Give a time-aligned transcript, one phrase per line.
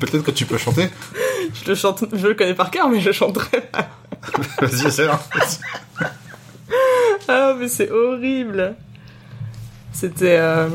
[0.00, 0.88] Peut-être que tu peux chanter.
[1.54, 3.88] Je le chante, je le connais par cœur, mais je chanterai pas.
[4.60, 5.08] Vas-y, essaie.
[5.08, 5.18] hein.
[7.28, 8.74] Ah, mais c'est horrible.
[9.92, 10.36] C'était.
[10.38, 10.68] euh,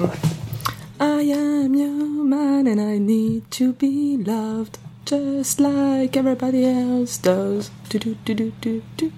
[0.99, 7.71] I am human and I need to be loved just like everybody else does.
[7.89, 9.11] Du, du, du, du, du, du.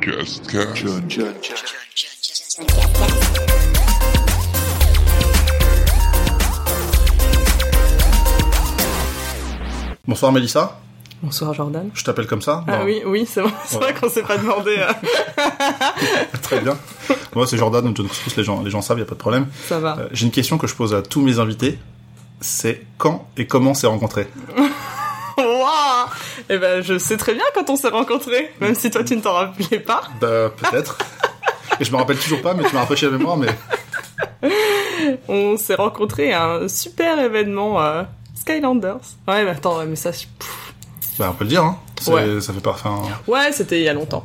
[0.00, 0.86] Just Cast.
[10.06, 10.78] Bonsoir Mélissa,
[11.22, 11.90] Bonsoir Jordan.
[11.94, 12.64] je t'appelle comme ça.
[12.68, 14.76] Ah oui, oui, c'est vrai, c'est vrai qu'on s'est pas demandé.
[14.78, 14.92] euh,
[16.42, 16.76] Très bien.
[17.34, 19.46] Moi, c'est Jordan, Couscous, les gens, les gens savent, y a pas de problème.
[19.66, 19.96] Ça va.
[19.98, 21.78] Euh, J'ai une question que je pose à tous mes invités.
[22.40, 24.28] C'est quand et comment s'est rencontré
[25.38, 26.06] Waouh
[26.50, 29.22] Eh ben, je sais très bien quand on s'est rencontrés, même si toi tu ne
[29.22, 30.02] t'en rappelais pas.
[30.20, 30.98] Bah, peut-être.
[31.80, 33.48] Et je me rappelle toujours pas, mais tu m'as rafraîchi la mémoire, mais
[35.28, 38.02] On s'est rencontrés à un super événement euh,
[38.48, 39.00] Skylanders.
[39.26, 40.72] Ouais, mais attends, mais ça, pff.
[41.18, 41.78] bah, on peut le dire, hein.
[42.08, 42.40] Ouais.
[42.40, 44.24] Ça fait pas, enfin, ouais, c'était il y a longtemps.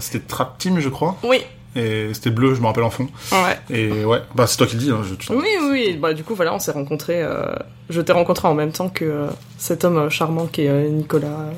[0.00, 1.16] c'était Trap Team, je crois.
[1.22, 1.42] Oui,
[1.76, 3.08] Et c'était bleu, je me rappelle en fond.
[3.32, 3.58] ouais.
[3.70, 5.96] Et ouais, bah, c'est toi qui le dis, hein, je, Oui, oui.
[6.00, 7.22] Bah, du coup, voilà, on s'est rencontrés.
[7.22, 7.54] euh,
[7.90, 9.26] Je t'ai rencontré en même temps que euh,
[9.58, 11.50] cet homme euh, charmant qui est euh, Nicolas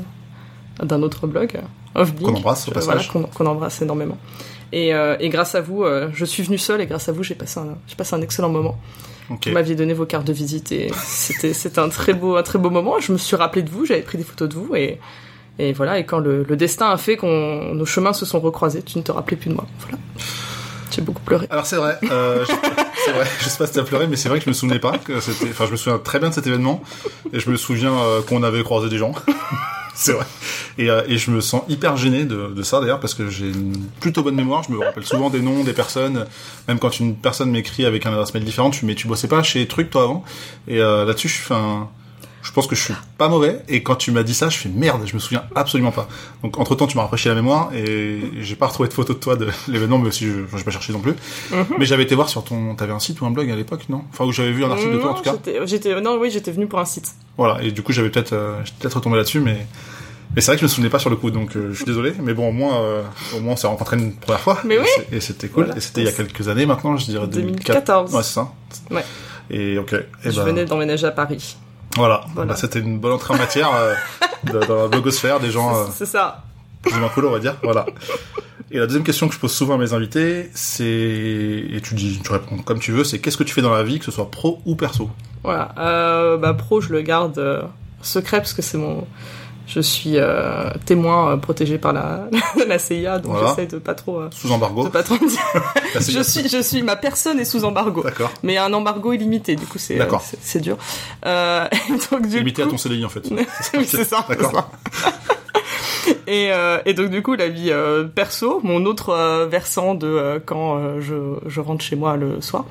[0.83, 1.61] d'un autre blog.
[1.94, 3.12] Qu'on embrasse, au Euh, voilà, passage.
[3.34, 4.19] qu'on embrasse énormément.
[4.72, 7.58] Et, et grâce à vous, je suis venue seule et grâce à vous, j'ai passé
[7.58, 8.78] un, j'ai passé un excellent moment.
[9.31, 9.47] Ok.
[9.47, 12.59] Vous m'aviez donné vos cartes de visite et c'était, c'était un très beau, un très
[12.59, 12.98] beau moment.
[12.98, 14.98] Je me suis rappelé de vous, j'avais pris des photos de vous et,
[15.59, 15.98] et voilà.
[15.98, 19.03] Et quand le, le destin a fait qu'on, nos chemins se sont recroisés, tu ne
[19.03, 19.67] te rappelais plus de moi.
[19.81, 19.98] Voilà.
[20.91, 21.46] J'ai beaucoup pleuré.
[21.50, 22.52] Alors c'est vrai, euh, je,
[23.05, 24.78] c'est vrai, je sais pas si t'as pleuré, mais c'est vrai que je me souvenais
[24.78, 26.83] pas que c'était, enfin je me souviens très bien de cet événement,
[27.33, 29.12] et je me souviens euh, qu'on avait croisé des gens,
[29.94, 30.27] c'est vrai,
[30.78, 33.48] et, euh, et je me sens hyper gêné de, de ça d'ailleurs parce que j'ai
[33.48, 36.27] une plutôt bonne mémoire, je me rappelle souvent des noms des personnes,
[36.66, 39.28] même quand une personne m'écrit avec un adresse mail différente, je me mais tu bossais
[39.28, 40.24] pas chez Truc toi avant,
[40.66, 41.88] et euh, là-dessus je fais un
[42.42, 44.69] je pense que je suis pas mauvais et quand tu m'as dit ça je fais
[44.70, 46.08] merde je me souviens absolument pas
[46.42, 49.19] donc entre temps tu m'as rafraîchi la mémoire et j'ai pas retrouvé de photo de
[49.19, 51.14] toi de l'événement mais aussi je je vais pas chercher non plus
[51.78, 54.05] mais j'avais été voir sur ton t'avais un site ou un blog à l'époque non?
[54.12, 55.34] Enfin où j'avais vu un article de toi en tout cas
[55.64, 57.12] j'étais, non, oui, j'étais venue pour un site.
[57.36, 59.67] voilà et du coup j'avais peut-être euh, peut-être retombé là-dessus mais
[60.34, 61.84] mais c'est vrai que je me souvenais pas sur le coup donc euh, je suis
[61.84, 63.02] désolé mais bon au moins euh,
[63.36, 64.86] au moins on s'est rencontrés une première fois Mais oui.
[65.12, 65.77] et c'était cool Voilà.
[65.77, 68.14] et c'était il y a quelques années maintenant je dirais 2014.
[68.14, 68.52] ouais c'est ça
[68.90, 69.05] Ouais.
[69.51, 71.57] et ok et je ben, venais d'emménager à Paris.
[71.96, 72.52] Voilà, Voilà.
[72.52, 73.95] Bah, c'était une bonne entrée en matière euh,
[74.45, 76.42] de- dans la blogosphère des gens euh, C'est ça.
[76.83, 77.56] plus ou moins cool, on va dire.
[77.62, 77.86] Voilà.
[78.70, 82.20] Et la deuxième question que je pose souvent à mes invités, c'est, et tu dis,
[82.24, 84.12] tu réponds comme tu veux, c'est qu'est-ce que tu fais dans la vie, que ce
[84.12, 85.11] soit pro ou perso?
[85.42, 85.74] Voilà.
[85.78, 87.62] Euh, bah, pro, je le garde euh,
[88.02, 89.07] secret parce que c'est mon.
[89.73, 92.25] Je suis euh, témoin euh, protégé par la,
[92.67, 93.51] la CIA, donc Voilà.
[93.51, 94.19] j'essaie de pas trop.
[94.19, 95.41] euh, Sous embargo de pas trop me dire.
[95.95, 98.03] Je suis, je suis, ma personne est sous embargo.
[98.03, 98.31] D'accord.
[98.42, 100.07] Mais un embargo illimité, du coup c'est, euh,
[100.41, 100.77] c'est, dur.
[101.25, 101.67] Euh,
[102.11, 103.29] donc du Limité à ton CDI, en fait.
[103.31, 104.25] oui, c'est ça.
[104.29, 104.70] D'accord.
[106.27, 110.41] et, euh, et donc du coup la vie euh, perso, mon autre euh, versant de
[110.47, 111.14] quand je,
[111.47, 112.64] je rentre chez moi le soir,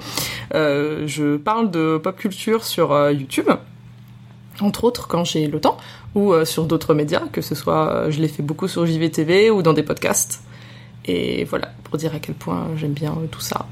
[0.56, 3.50] euh, je parle de pop culture sur YouTube,
[4.62, 5.78] entre autres quand j'ai le temps,
[6.16, 9.50] ou euh, sur d'autres médias, que ce soit euh, je l'ai fait beaucoup sur JVTV
[9.52, 10.42] ou dans des podcasts.
[11.06, 13.66] Et voilà, pour dire à quel point j'aime bien euh, tout ça.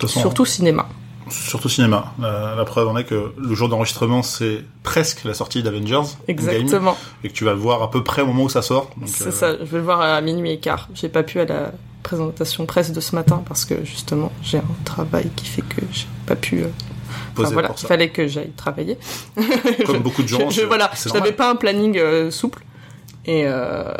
[0.00, 0.86] Façon, Surtout cinéma.
[1.30, 2.12] surtout cinéma.
[2.20, 6.02] La, la preuve en est que le jour d'enregistrement, c'est presque la sortie d'Avengers.
[6.28, 6.96] Exactement.
[7.22, 8.90] et que tu vas le voir à peu près au moment où ça sort.
[9.06, 10.88] C'est euh, ça, je vais le voir à minuit et quart.
[10.94, 14.64] J'ai pas pu à la présentation presse de ce matin parce que justement j'ai un
[14.84, 16.62] travail qui fait que j'ai pas pu.
[16.62, 16.68] euh,
[17.36, 18.98] Enfin, voilà, pour il fallait que j'aille travailler.
[19.86, 20.50] Comme beaucoup de gens.
[20.50, 22.62] je, voilà, je n'avais pas un planning euh, souple
[23.26, 23.92] et euh,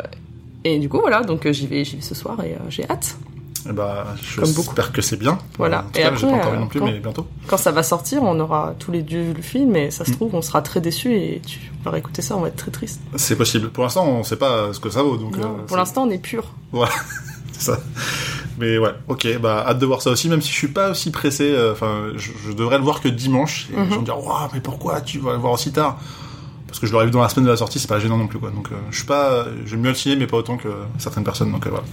[0.63, 3.17] et du coup voilà, donc euh, j'y vais, j'y vais ce soir et j'ai hâte.
[3.67, 4.67] Bah, je Comme beaucoup.
[4.67, 5.39] J'espère que c'est bien.
[5.57, 5.85] Voilà.
[5.95, 7.25] Et cas, après, pas encore vu non plus, quand- mais bientôt.
[7.47, 10.11] Quand ça va sortir, on aura tous les deux vu le film et ça se
[10.11, 10.15] Mm.
[10.15, 13.01] trouve on sera très déçus et tu vas écouter ça, on va être très triste.
[13.15, 13.71] C'est possible.
[13.71, 15.35] Pour l'instant, on sait pas ce que ça vaut, donc.
[15.37, 16.43] Non, euh, pour l'instant on est pur.
[16.71, 16.91] Voilà,
[17.57, 17.79] c'est ça.
[18.57, 21.11] Mais ouais, ok, bah hâte de voir ça aussi, même si je suis pas aussi
[21.11, 21.43] pressé.
[21.51, 23.67] euh, Enfin, je, je devrais le voir que dimanche.
[23.73, 23.83] Et Mhm.
[23.85, 25.97] les gens me dire, waouh, mais pourquoi tu vas le voir aussi tard?
[26.67, 28.27] Parce que je l'aurais vu dans la semaine de la sortie, c'est pas gênant non
[28.27, 28.49] plus, quoi.
[28.51, 31.51] Donc, euh, je suis pas, j'aime mieux le ciné, mais pas autant que certaines personnes.
[31.51, 31.85] Donc euh, voilà.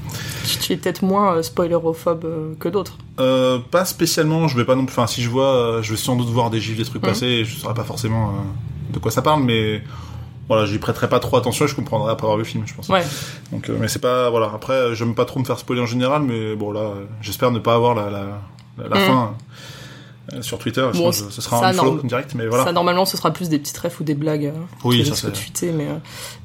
[0.45, 2.97] Tu, tu es peut-être moins euh, spoilerophobe euh, que d'autres.
[3.21, 4.49] Euh, pas spécialement.
[4.49, 4.93] Je vais pas non plus.
[4.95, 7.09] Enfin, si je vois, euh, je vais sans doute voir des gifs, des trucs Mhm.
[7.09, 7.27] passer.
[7.27, 9.83] Et je saurais pas forcément euh, de quoi ça parle, mais.
[10.53, 12.75] Voilà, j'y prêterai pas trop attention et je comprendrai après avoir vu le film, je
[12.75, 12.89] pense.
[12.89, 13.03] Ouais.
[13.53, 14.51] Donc, euh, mais c'est pas voilà.
[14.55, 17.51] Après, euh, j'aime pas trop me faire spoiler en général, mais bon là, euh, j'espère
[17.53, 18.21] ne pas avoir la la,
[18.79, 19.07] la, la Mhm.
[19.07, 19.35] fin
[20.41, 20.87] sur Twitter.
[20.95, 22.65] Bon, je- ce sera un follow direct, mais voilà.
[22.65, 24.47] Ça, normalement, ce sera plus des petites refs ou des blagues.
[24.47, 24.53] euh,
[24.85, 25.95] Oui, ça, c'est- fuiter, mais, euh,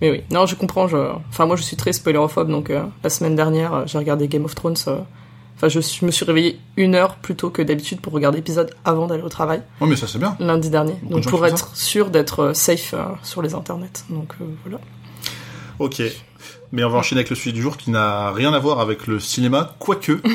[0.02, 0.24] mais oui.
[0.32, 0.88] Non, je comprends.
[0.88, 0.98] Je...
[1.30, 4.56] Enfin, moi, je suis très spoilerophobe, donc euh, la semaine dernière, j'ai regardé Game of
[4.56, 4.76] Thrones
[5.58, 9.08] Enfin, je me suis réveillée une heure plus tôt que d'habitude pour regarder l'épisode avant
[9.08, 10.36] d'aller au travail, Oh, mais ça c'est bien.
[10.40, 10.94] lundi dernier.
[11.02, 14.04] de Donc pour être sûr d'être euh, safe euh, sur les internets.
[14.12, 14.80] Donc euh, voilà.
[15.80, 16.04] Ok.
[16.72, 19.08] Mais on va enchaîner avec le sujet du jour qui n'a rien à voir avec
[19.08, 20.12] le cinéma, quoique.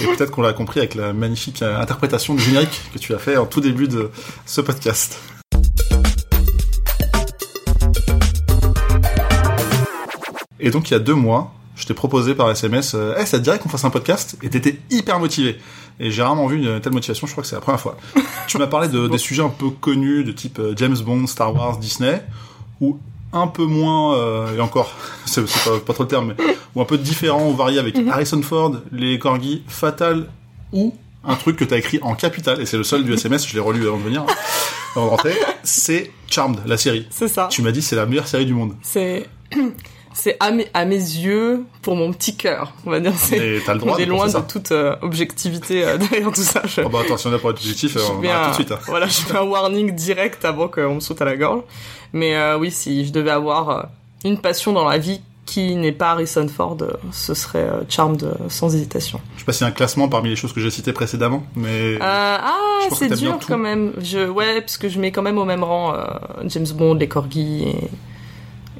[0.00, 3.36] Et peut-être qu'on l'a compris avec la magnifique interprétation du générique que tu as fait
[3.36, 4.10] en tout début de
[4.46, 5.18] ce podcast.
[10.58, 13.38] Et donc il y a deux mois, je t'ai proposé par SMS, euh, Eh, ça
[13.38, 14.36] te dirait qu'on fasse un podcast?
[14.42, 15.58] Et t'étais hyper motivé.
[15.98, 17.96] Et j'ai rarement vu une telle motivation, je crois que c'est la première fois.
[18.46, 21.54] tu m'as parlé de, des sujets un peu connus, de type euh, James Bond, Star
[21.54, 22.22] Wars, Disney,
[22.80, 22.98] ou
[23.32, 24.92] un peu moins, euh, et encore,
[25.24, 26.44] c'est pas, pas trop le terme, mais,
[26.74, 30.28] ou un peu différent ou varié avec Harrison Ford, les corgis, Fatal,
[30.72, 30.94] ou
[31.24, 33.60] un truc que t'as écrit en capital, et c'est le seul du SMS, je l'ai
[33.60, 34.24] relu avant de venir,
[34.94, 37.06] avant de rentrer, c'est Charmed, la série.
[37.10, 37.48] C'est ça.
[37.50, 38.74] Tu m'as dit c'est la meilleure série du monde.
[38.82, 39.28] C'est
[40.12, 43.12] c'est à mes, à mes yeux pour mon petit cœur, on va dire.
[43.16, 46.42] C'est Et t'as le droit on est loin de toute euh, objectivité euh, derrière tout
[46.42, 46.62] ça.
[46.66, 48.54] Je, Oh bah attention, on a pour être positif, euh, je on un- tout de
[48.54, 48.72] suite.
[48.72, 48.78] hein.
[48.86, 51.62] Voilà, je fais un warning direct avant qu'on me saute à la gorge.
[52.12, 53.88] Mais euh, oui, si je devais avoir
[54.24, 56.76] une passion dans la vie qui n'est pas Harrison Ford,
[57.12, 59.20] ce serait Charmed sans hésitation.
[59.34, 61.42] Je sais pas s'il y a un classement parmi les choses que j'ai citées précédemment,
[61.56, 62.56] mais Euh, ah,
[62.94, 63.92] c'est dur quand même.
[64.00, 66.04] Je, ouais, parce que je mets quand même au même rang euh,
[66.46, 67.66] James Bond, les corgis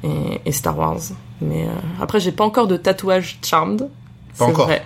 [0.03, 0.99] et, Star Wars.
[1.41, 1.71] Mais euh,
[2.01, 3.89] après, j'ai pas encore de tatouage Charmed.
[4.37, 4.67] Pas encore.
[4.67, 4.83] vrai.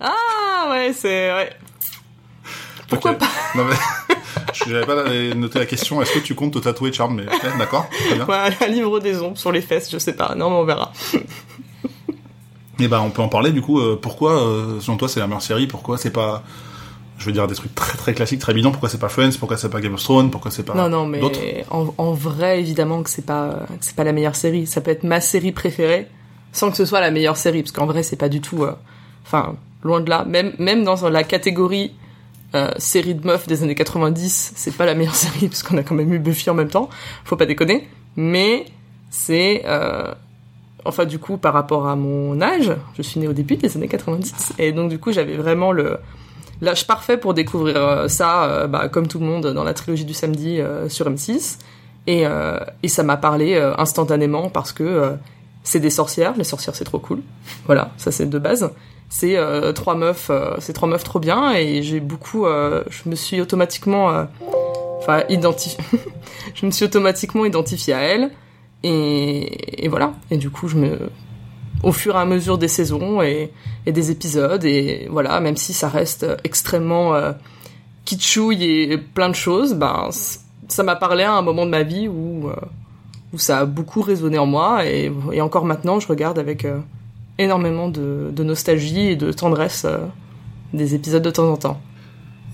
[0.00, 1.50] Ah ouais, c'est ouais.
[2.88, 3.22] Pourquoi Ok.
[3.54, 3.76] Non mais
[4.54, 5.04] je n'avais pas
[5.34, 6.00] noté la question.
[6.02, 7.26] Est-ce que tu comptes te tatouer Charm Mais
[7.58, 7.86] d'accord.
[8.28, 10.34] Ouais, un livre des ombres sur les fesses, je sais pas.
[10.34, 10.92] Non, mais on verra.
[12.80, 13.80] Et ben on peut en parler du coup.
[13.80, 15.66] euh, pourquoi, euh, selon toi, c'est la meilleure série?
[15.66, 16.44] Pourquoi c'est pas,
[17.18, 18.70] je veux dire des trucs très très classiques, très évidents.
[18.70, 19.32] Pourquoi c'est pas Friends?
[19.38, 20.30] Pourquoi c'est pas Game of Thrones?
[20.30, 21.20] Pourquoi c'est pas non, non, mais
[21.70, 24.66] en vrai, évidemment que c'est pas que c'est pas la meilleure série.
[24.66, 26.06] Ça peut être ma série préférée,
[26.52, 28.62] sans que ce soit la meilleure série, parce qu'en vrai, c'est pas du tout.
[28.64, 28.72] euh,
[29.24, 30.24] Enfin, loin de là.
[30.24, 31.92] Même même dans la catégorie
[32.54, 35.82] euh, série de meufs des années 90, c'est pas la meilleure série, parce qu'on a
[35.82, 36.88] quand même eu Buffy en même temps.
[37.24, 37.86] Faut pas déconner.
[38.16, 38.64] Mais
[39.10, 40.14] c'est euh,
[40.84, 43.88] enfin du coup par rapport à mon âge, je suis née au début des années
[43.88, 45.98] 90 et donc du coup j'avais vraiment le
[46.60, 50.04] l'âge parfait pour découvrir euh, ça euh, bah, comme tout le monde dans la trilogie
[50.04, 51.58] du samedi euh, sur M6
[52.06, 52.24] et,
[52.82, 55.12] et ça m'a parlé instantanément parce que
[55.62, 57.20] c'est des sorcières, les sorcières c'est trop cool.
[57.66, 58.70] Voilà, ça c'est de base.
[59.10, 59.36] C'est
[59.74, 64.26] trois meufs, c'est trois meufs trop bien et j'ai beaucoup, je me suis automatiquement,
[65.00, 65.84] enfin identifié,
[66.54, 68.30] je me suis automatiquement identifié à elles
[68.84, 70.14] et voilà.
[70.30, 71.10] Et du coup je me,
[71.82, 73.52] au fur et à mesure des saisons et,
[73.86, 74.64] des épisodes.
[74.64, 77.32] Et voilà, même si ça reste extrêmement euh,
[78.04, 80.10] kitschouille et plein de choses, ben
[80.68, 82.54] ça m'a parlé à un moment de ma vie où euh,
[83.32, 84.84] où ça a beaucoup résonné en moi.
[84.86, 85.10] Et,
[85.40, 86.78] encore maintenant je regarde avec euh,
[87.38, 89.86] énormément de, nostalgie et de tendresse
[90.74, 91.80] des épisodes de temps en temps.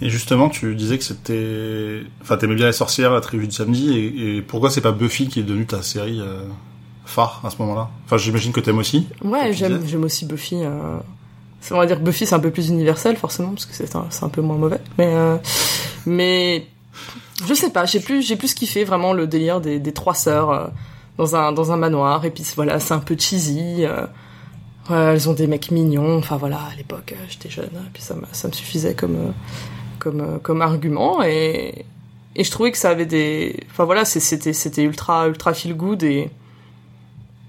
[0.03, 3.97] Et justement, tu disais que c'était, enfin, t'aimais bien les sorcières, la trilogie du samedi,
[3.97, 6.20] et, et pourquoi c'est pas Buffy qui est devenue ta série
[7.05, 9.09] phare à ce moment-là Enfin, j'imagine que t'aimes aussi.
[9.23, 10.56] Ouais, j'aime j'aime aussi Buffy.
[10.62, 10.99] Euh...
[11.71, 14.06] On va dire que Buffy c'est un peu plus universel forcément parce que c'est un,
[14.11, 14.81] c'est un peu moins mauvais.
[14.99, 15.37] Mais euh,
[16.06, 16.67] mais
[17.47, 20.51] je sais pas, j'ai plus j'ai plus kiffé vraiment le délire des, des trois sœurs
[20.51, 20.67] euh,
[21.17, 23.87] dans un dans un manoir et puis voilà c'est un peu cheesy.
[24.91, 26.19] ouais, elles ont des mecs mignons.
[26.19, 29.33] Enfin voilà à l'époque j'étais jeune et puis ça ça me suffisait comme
[29.99, 31.87] comme comme argument et
[32.37, 36.03] et je trouvais que ça avait des enfin voilà c'était c'était ultra ultra feel good
[36.03, 36.31] et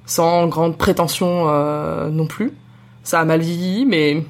[0.05, 2.53] sans grande prétention euh, non plus.
[3.03, 4.23] Ça a mal vieilli, mais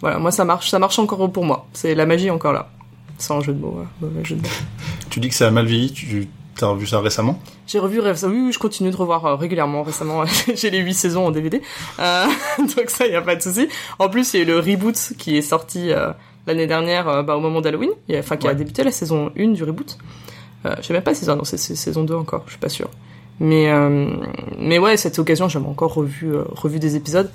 [0.00, 1.66] voilà, moi ça marche, ça marche encore pour moi.
[1.72, 2.70] C'est la magie encore là,
[3.18, 3.78] sans jeu de mots.
[3.82, 4.48] hein, mauvais jeu de mots.
[5.10, 5.92] Tu dis que ça a mal vieilli.
[5.92, 6.28] Tu
[6.64, 7.38] as revu ça récemment?
[7.66, 9.82] J'ai revu récemment, oui, oui, je continue de revoir euh, régulièrement.
[9.82, 11.60] Récemment, j'ai les huit saisons en DVD,
[11.98, 12.26] euh,
[12.58, 13.68] donc ça y a pas de souci.
[13.98, 16.12] En plus, il y a eu le reboot qui est sorti euh,
[16.46, 19.98] l'année dernière, bah, au moment d'Halloween, enfin qui a débuté la saison 1 du reboot.
[20.64, 22.88] Je sais même pas si c'est c'est c'est saison 2 encore, je suis pas sûre.
[23.40, 24.16] Mais euh,
[24.58, 27.30] mais ouais, cette occasion, j'avais encore revu euh, revu des épisodes.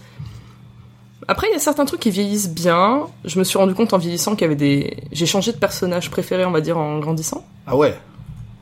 [1.28, 3.08] Après, il y a certains trucs qui vieillissent bien.
[3.26, 4.98] Je me suis rendu compte en vieillissant qu'il y avait des.
[5.12, 7.46] J'ai changé de personnage préféré, on va dire, en grandissant.
[7.68, 7.96] Ah ouais?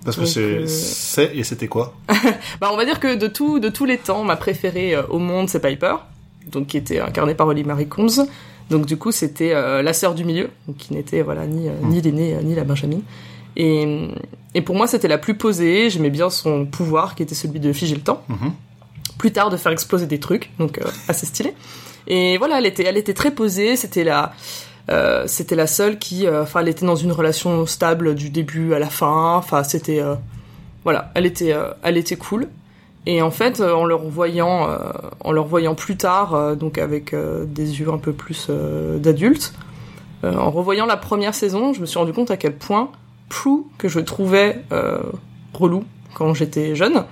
[0.04, 1.94] Parce que c'est, euh, c'est et c'était quoi?
[2.62, 5.20] Bah, on va dire que de tout, de tous les temps, ma préférée euh, au
[5.20, 5.96] monde, c'est Piper,
[6.50, 8.26] donc qui était incarnée par Holly Marie Combs.
[8.70, 11.74] Donc du coup, c'était euh, la sœur du milieu, donc qui n'était voilà ni euh,
[11.84, 13.00] ni l'aînée ni la Benjamin.
[13.56, 14.10] Et,
[14.58, 15.92] et pour moi, c'était la plus posée.
[15.92, 18.24] J'aimais bien son pouvoir, qui était celui de figer le temps.
[18.28, 18.54] Mhm.
[19.20, 21.54] Plus tard, de faire exploser des trucs, donc euh, assez stylé.
[22.08, 23.76] Et voilà, elle était, elle était très posée.
[23.76, 24.34] C'était la,
[24.90, 28.74] euh, c'était la seule qui, euh, enfin, elle était dans une relation stable du début
[28.74, 29.36] à la fin.
[29.36, 30.02] Enfin, c'était,
[30.84, 32.48] voilà, elle était, elle était cool.
[33.06, 34.80] Et en fait, en le revoyant, euh,
[35.24, 39.54] en le revoyant plus tard, donc avec des yeux un peu plus d'adultes,
[40.24, 42.90] en revoyant la première saison, je me suis rendu compte à quel point
[43.30, 45.00] Prue, que je trouvais euh,
[45.54, 47.06] relou quand j'étais jeune,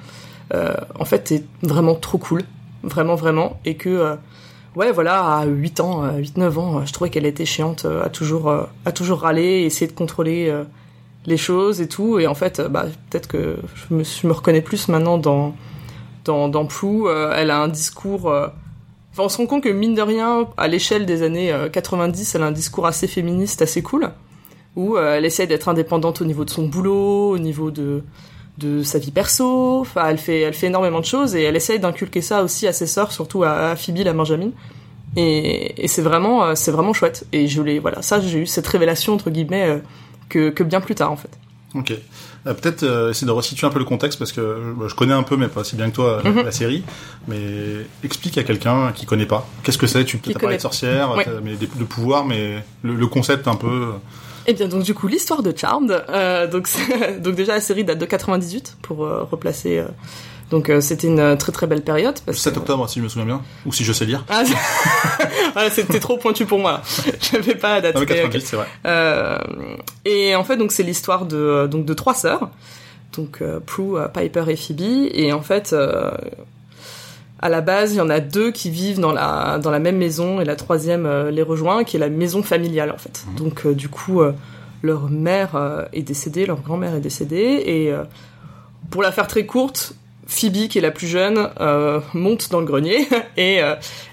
[0.54, 2.44] euh, en fait, est vraiment trop cool.
[2.84, 3.60] Vraiment, vraiment.
[3.66, 4.16] Et que, euh,
[4.76, 8.50] ouais, voilà, à 8 ans, à 8-9 ans, je trouvais qu'elle était chiante, à toujours,
[8.86, 10.54] à toujours râler, essayer de contrôler
[11.26, 12.20] les choses et tout.
[12.20, 15.56] Et en fait, bah, peut-être que je me, je me reconnais plus maintenant dans,
[16.24, 16.68] dans, dans
[17.36, 18.32] elle a un discours.
[19.16, 22.36] Enfin, on se rend compte que mine de rien, à l'échelle des années euh, 90,
[22.36, 24.12] elle a un discours assez féministe, assez cool,
[24.76, 28.04] où euh, elle essaie d'être indépendante au niveau de son boulot, au niveau de
[28.58, 29.82] de sa vie perso.
[29.82, 32.74] Enfin, elle fait elle fait énormément de choses et elle essaie d'inculquer ça aussi à
[32.74, 34.50] ses sœurs, surtout à, à Phoebe, la Benjamin.
[35.18, 37.26] Et, et c'est vraiment euh, c'est vraiment chouette.
[37.32, 39.78] Et je l'ai voilà, ça j'ai eu cette révélation entre guillemets euh,
[40.30, 41.30] que que bien plus tard en fait.
[41.74, 41.92] Ok.
[42.48, 45.14] Euh, Peut-être euh, essayer de resituer un peu le contexte parce que euh, je connais
[45.14, 46.44] un peu, mais pas aussi bien que toi, Mhm.
[46.44, 46.84] la série.
[47.28, 47.40] Mais
[48.04, 49.46] explique à quelqu'un qui connaît pas.
[49.64, 50.06] Qu'est-ce que c'est?
[50.06, 51.10] Tu as parlé de sorcière,
[51.44, 53.92] mais des- de pouvoir, mais le, le concept un peu.
[54.48, 56.70] Et bien donc du coup l'histoire de Charmed, euh, donc
[57.20, 59.78] donc déjà la série date de 98 pour euh, replacer.
[59.80, 59.86] euh,
[60.52, 63.00] donc euh, c'était une euh, très très belle période Le parce 7 que octobre, si
[63.00, 64.24] je me souviens bien, ou si je sais lire.
[64.30, 64.44] ah,
[65.54, 66.82] voilà, c'était trop pointu pour moi.
[67.32, 67.96] J'avais pas la date.
[67.98, 68.08] Ah ok.
[68.08, 68.68] 98, c'est vrai.
[68.86, 69.40] Euh,
[70.06, 72.52] et en fait, donc c'est l'histoire de donc de trois sœurs,
[73.18, 75.10] donc euh, Prue, Piper et Phoebe.
[75.16, 76.12] Et en fait, euh,
[77.46, 79.98] à la base, il y en a deux qui vivent dans la dans la même
[79.98, 83.24] maison et la troisième euh, les rejoint, qui est la maison familiale en fait.
[83.38, 84.32] Donc euh, du coup, euh,
[84.82, 87.94] leur mère est décédée, leur grand-mère est décédée, et
[88.92, 89.94] pour la faire très courte.
[90.28, 91.50] Phoebe, qui est la plus jeune,
[92.14, 93.62] monte dans le grenier et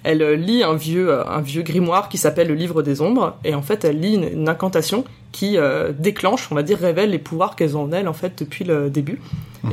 [0.02, 3.36] elle lit un vieux, un vieux grimoire qui s'appelle le Livre des Ombres.
[3.44, 5.56] Et en fait, elle lit une, une incantation qui
[5.98, 8.88] déclenche, on va dire, révèle les pouvoirs qu'elles ont en elles en fait depuis le
[8.88, 9.20] début.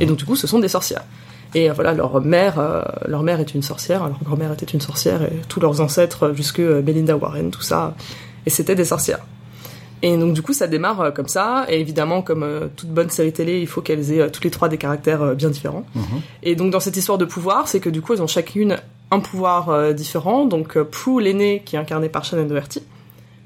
[0.00, 1.04] Et donc du coup, ce sont des sorcières.
[1.54, 4.80] Et euh, voilà, leur mère, euh, leur mère est une sorcière, leur grand-mère était une
[4.80, 7.94] sorcière, et tous leurs ancêtres, euh, jusque euh, Melinda Warren, tout ça,
[8.46, 9.20] et c'était des sorcières.
[10.02, 13.10] Et donc du coup, ça démarre euh, comme ça, et évidemment, comme euh, toute bonne
[13.10, 15.84] série télé, il faut qu'elles aient euh, toutes les trois des caractères euh, bien différents.
[15.94, 16.20] Mhm.
[16.42, 18.76] Et donc dans cette histoire de pouvoir, c'est que du coup, elles ont chacune
[19.10, 20.46] un pouvoir euh, différent.
[20.46, 22.82] Donc euh, Prue, l'aînée, qui est incarnée par Shannon Doherty,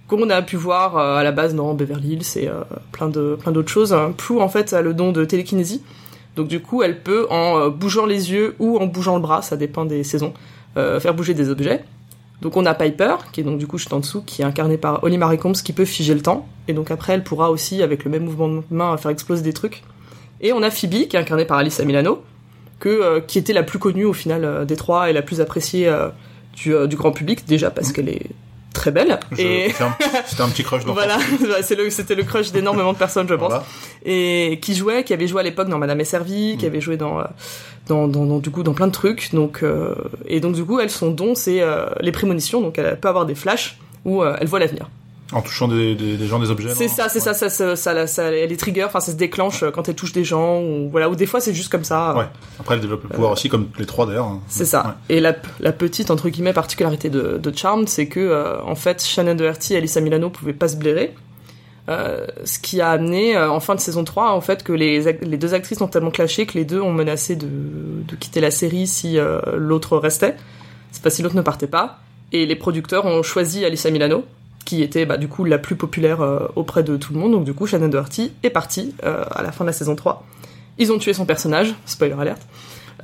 [0.07, 2.61] qu'on a pu voir euh, à la base dans Beverly Hills et euh,
[2.93, 3.93] plein de plein d'autres choses.
[3.95, 4.13] hein.
[4.17, 5.83] Prue, en fait, a le don de télékinésie.
[6.37, 9.43] Donc du coup, elle peut, en euh, bougeant les yeux ou en bougeant le bras,
[9.43, 10.35] ça dépend des saisons,
[10.77, 11.85] euh, faire bouger des objets.
[12.43, 14.77] Donc on a Piper, qui est donc du coup juste en dessous, qui est incarnée
[14.77, 16.47] par Holly Marie Combs, qui peut figer le temps.
[16.67, 19.53] Et donc après, elle pourra aussi, avec le même mouvement de main, faire exploser des
[19.53, 19.83] trucs.
[20.41, 22.23] Et on a Phoebe, qui est incarnée par Alyssa Milano,
[22.81, 25.41] que, euh, qui était la plus connue au final euh, des trois et la plus
[25.41, 25.91] appréciée
[26.55, 28.31] du, du grand public, déjà parce qu'elle est
[28.75, 29.19] très belle.
[29.33, 29.75] Je et.
[30.27, 31.17] C'était un petit crush voilà,
[31.77, 33.65] le- c'était le crush d'énormément de personnes, je pense Voilà.
[34.05, 36.69] et qui jouait, qui avait joué à l'époque dans Madame est servie, qui Mm.
[36.69, 37.25] avait joué dans, euh,
[37.87, 39.33] dans, dans, dans- du coup dans plein de trucs.
[39.33, 39.95] Donc euh,
[40.27, 42.61] et donc du coup, elle son don c'est euh, les prémonitions.
[42.61, 44.89] Donc elle peut avoir des flashs où euh, elle voit l'avenir.
[45.33, 46.69] En touchant des, des, des gens, des objets.
[46.75, 47.25] C'est ça, c'est Ouais.
[47.33, 48.85] ça, ça, ça, ça, ça- elle est trigger.
[48.85, 51.09] Enfin, ça se déclenche euh, quand elle touche des gens ou voilà.
[51.09, 52.15] Ou des fois c'est juste comme ça.
[52.15, 52.27] Ouais.
[52.61, 54.27] Après, elle développe le pouvoir aussi, comme les trois d'ailleurs.
[54.29, 54.99] Euh, C'est ça.
[55.09, 59.03] Et la, la petite entre guillemets particularité de, de Charmed, c'est que euh, en fait
[59.03, 61.15] Shannon Doherty et Alyssa Milano pouvaient pas se blairer.
[61.89, 65.03] Euh, ce qui a amené euh, en fin de saison 3 en fait que les,
[65.21, 68.51] les deux actrices ont tellement clashé que les deux ont menacé de, de quitter la
[68.51, 70.35] série si euh, l'autre restait.
[70.93, 71.99] C'est pas si l'autre ne partait pas.
[72.33, 74.25] Et les producteurs ont choisi Alyssa Milano,
[74.65, 77.33] qui était bah, du coup la plus populaire euh, auprès de tout le monde.
[77.33, 80.25] Donc du coup Shannon Doherty est partie euh, à la fin de la saison 3.
[80.79, 82.41] Ils ont tué son personnage, spoiler alert.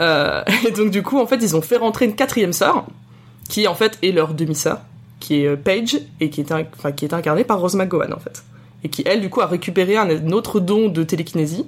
[0.01, 2.87] Euh, et donc du coup, en fait, ils ont fait rentrer une quatrième sœur,
[3.49, 4.81] qui en fait est leur demi-sœur,
[5.21, 8.43] qui est Paige, et qui est, un- qui est incarnée par Rose McGowan, en fait.
[8.83, 11.67] Et qui, elle, du coup, a récupéré un, un autre don de télékinésie.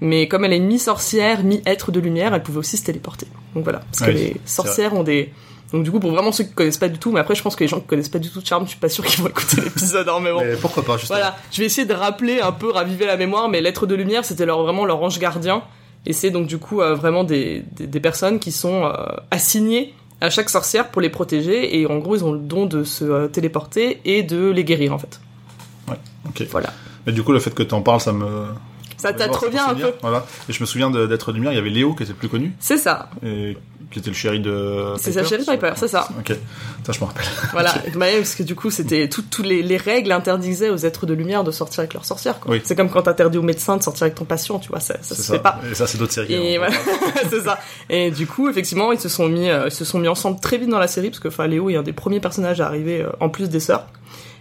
[0.00, 3.26] Mais comme elle est mi-sorcière, mi-être de lumière, elle pouvait aussi se téléporter.
[3.54, 5.32] Donc voilà, parce que Oui, les sorcières ont des...
[5.72, 7.54] Donc du coup, pour vraiment ceux qui connaissent pas du tout, mais après je pense
[7.54, 9.28] que les gens qui connaissent pas du tout Charm, je suis pas sûr qu'ils vont
[9.30, 11.18] écouter l'épisode, hein, mais pourquoi pas, justement.
[11.18, 14.24] Voilà, je vais essayer de rappeler un peu, raviver la mémoire, mais l'être de lumière,
[14.24, 15.62] c'était leur, vraiment leur ange gardien.
[16.06, 18.92] Et c'est donc du coup euh, vraiment des, des, des personnes qui sont euh,
[19.30, 21.78] assignées à chaque sorcière pour les protéger.
[21.78, 24.94] Et en gros, ils ont le don de se euh, téléporter et de les guérir
[24.94, 25.20] en fait.
[26.28, 26.46] Ok.
[26.50, 26.70] Voilà.
[27.06, 28.46] Mais du coup, le fait que t'en parles, ça me.
[28.98, 29.92] Ça voir, trop ça bien un peu.
[30.02, 30.26] Voilà.
[30.48, 32.28] Et je me souviens de- d'être lumière, il y avait Léo qui était le plus
[32.28, 33.08] connu, C'est ça.
[33.24, 33.56] et
[33.90, 34.92] qui était le chéri de.
[34.98, 36.08] C'est sa chérie Piper, c'est ça.
[36.18, 36.36] Ok.
[36.84, 37.24] Ça, je me rappelle.
[37.52, 37.72] Voilà.
[37.94, 41.42] Bah, parce que du coup, c'était toutes les, les règles interdisaient aux êtres de lumière
[41.44, 42.38] de sortir avec leurs sorcières.
[42.40, 42.52] quoi.
[42.52, 42.60] Oui.
[42.64, 45.14] C'est comme quand t'interdis au médecin de sortir avec ton patient, tu vois, ça, ça
[45.14, 45.58] se fait pas.
[45.70, 46.34] Et ça, c'est d'autres séries.
[46.34, 46.58] Et hein.
[46.58, 46.74] voilà,
[47.30, 47.58] c'est ça.
[47.88, 50.58] Et du coup, effectivement, ils se sont mis, euh, ils se sont mis ensemble très
[50.58, 53.00] vite dans la série parce que, enfin, Léo est un des premiers personnages à arriver
[53.02, 53.86] euh, en plus des sœurs.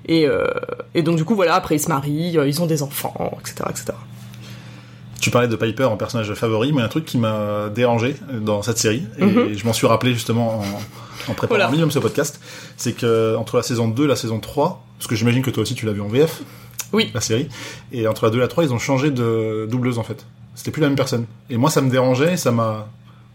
[0.09, 0.45] Et, euh,
[0.93, 3.85] et donc du coup, voilà, après ils se marient, ils ont des enfants, etc., etc.
[5.27, 8.77] tu parlais de Piper en personnage favori, mais un truc qui m'a dérangé dans cette
[8.77, 9.57] série, et Mhm.
[9.57, 10.61] je m'en suis rappelé justement en,
[11.31, 11.67] en préparant Voilà.
[11.69, 12.39] minimum ce podcast,
[12.77, 15.63] c'est que entre la saison 2 et la saison 3, parce que j'imagine que toi
[15.63, 16.41] aussi tu l'as vu en VF,
[16.93, 17.11] Oui.
[17.13, 17.49] la série,
[17.91, 20.25] et entre la 2 et la 3, ils ont changé de doubleuse en fait.
[20.55, 21.25] C'était plus la même personne.
[21.49, 22.87] Et moi ça me dérangeait, ça m'a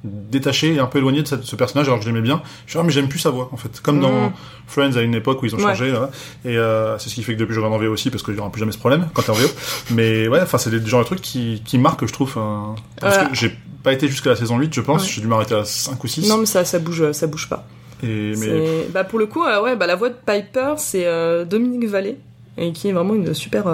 [0.04, 2.42] détaché et un peu éloigné de cette- ce personnage alors que je l'aimais bien.
[2.66, 3.80] Je suis ah mais j'aime plus sa voix en fait.
[3.80, 4.32] Comme dans Mhm.
[4.66, 5.64] Friends à une époque où ils ont Ouais.
[5.64, 6.10] changé là.
[6.44, 8.34] et euh, c'est ce qui fait que depuis je regarde en VO aussi parce qu'il
[8.34, 9.46] y aura plus jamais ce problème quand t'es en VO.
[9.90, 12.34] mais ouais, enfin c'est des genres de trucs qui, qui marquent je trouve.
[12.36, 12.74] hein.
[13.00, 13.30] parce Voilà.
[13.30, 15.08] que j'ai pas été jusqu'à la saison 8 je pense, Ouais.
[15.12, 16.28] j'ai dû m'arrêter à 5 ou 6.
[16.28, 17.66] Non, mais ça, ça bouge, ça bouge pas.
[18.02, 21.44] et, mais Bah, pour le coup, euh, ouais, bah, la voix de Piper, c'est euh,
[21.44, 22.16] Dominique Vallée,
[22.58, 23.64] et qui est vraiment une super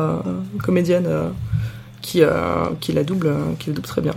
[0.62, 1.08] comédienne
[2.02, 2.22] qui,
[2.80, 4.14] qui la double, qui la double très bien.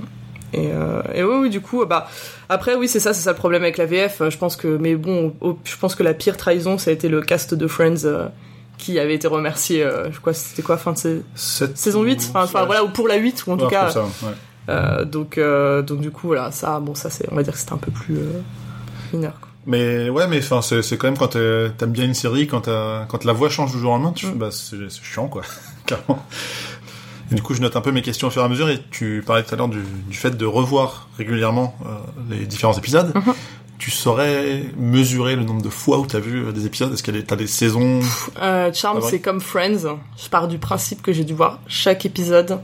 [0.54, 2.08] Et, euh, et oui, oui, du coup, bah
[2.50, 4.22] après, oui, c'est ça, c'est ça le problème avec la VF.
[4.22, 7.08] euh, Je pense que, mais bon, je pense que la pire trahison, ça a été
[7.10, 8.06] le cast de Friends.
[8.06, 8.28] euh,
[8.78, 12.32] qui avait été remercié, euh, je crois, c'était quoi, fin de sa- cette- saison 8
[12.34, 13.92] Enfin, voilà, ou pour la 8, ou en tout cas.
[13.92, 14.10] ça, ouais.
[14.70, 17.60] euh, donc, euh, donc, du coup, voilà, ça, bon, ça, c'est, on va dire que
[17.60, 18.42] c'était un peu plus euh,
[19.14, 19.50] mineur, quoi.
[19.68, 23.50] Mais ouais, mais enfin, c'est, quand même quand t'aimes bien une série, quand, la voix
[23.50, 24.34] change du jour au lendemain, tu Mm.
[24.34, 25.44] bah, c'est chiant, quoi.
[25.86, 26.26] Clairement.
[27.32, 28.82] Et du coup, je note un peu mes questions au fur et à mesure, et
[28.92, 31.98] tu parlais tout à l'heure du, du fait de revoir régulièrement euh,
[32.30, 33.14] les différents épisodes.
[33.16, 33.34] Mhm.
[33.78, 36.94] Tu saurais mesurer le nombre de fois où t'as vu euh, des épisodes?
[36.94, 38.02] Est-ce qu'il y a des, t'as des saisons?
[38.42, 39.98] Euh, Charm, Ah c'est comme Friends.
[40.18, 42.60] Je pars du principe que j'ai dû voir chaque épisode.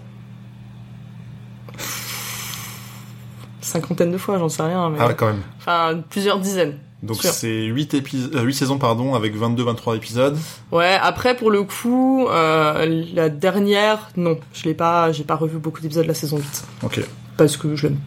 [3.62, 4.90] Cinquantaine de fois, j'en sais rien.
[4.90, 4.98] Mais...
[5.00, 5.42] Ah ouais, quand même.
[5.60, 6.78] Enfin, plusieurs dizaines.
[7.04, 10.36] Donc c'est 8, épis- euh, 8 saisons pardon, avec 22-23 épisodes.
[10.72, 14.40] Ouais, après, pour le coup, euh, la dernière, non.
[14.54, 16.64] Je l'ai pas, j'ai pas revu beaucoup d'épisodes de la saison 8.
[16.84, 17.02] Ok,
[17.38, 17.98] Parce que je l'aime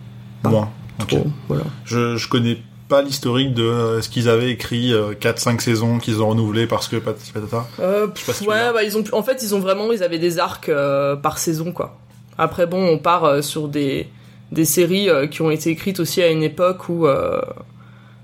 [0.42, 0.70] Pas moins.
[1.00, 1.08] Ok.
[1.08, 1.26] trop.
[1.48, 1.64] Voilà.
[1.84, 6.28] Je, je connais pas l'historique de euh, ce qu'ils avaient écrit 4-5 saisons qu'ils ont
[6.30, 7.68] renouvelé parce que patata.
[7.78, 10.68] Euh, si ouais, bah, ils ont, en fait, ils ont vraiment, ils avaient des arcs
[10.68, 11.96] euh, par saison, quoi.
[12.38, 14.08] Après, bon, on part euh, sur des,
[14.50, 17.40] des séries euh, qui ont été écrites aussi à une époque où euh,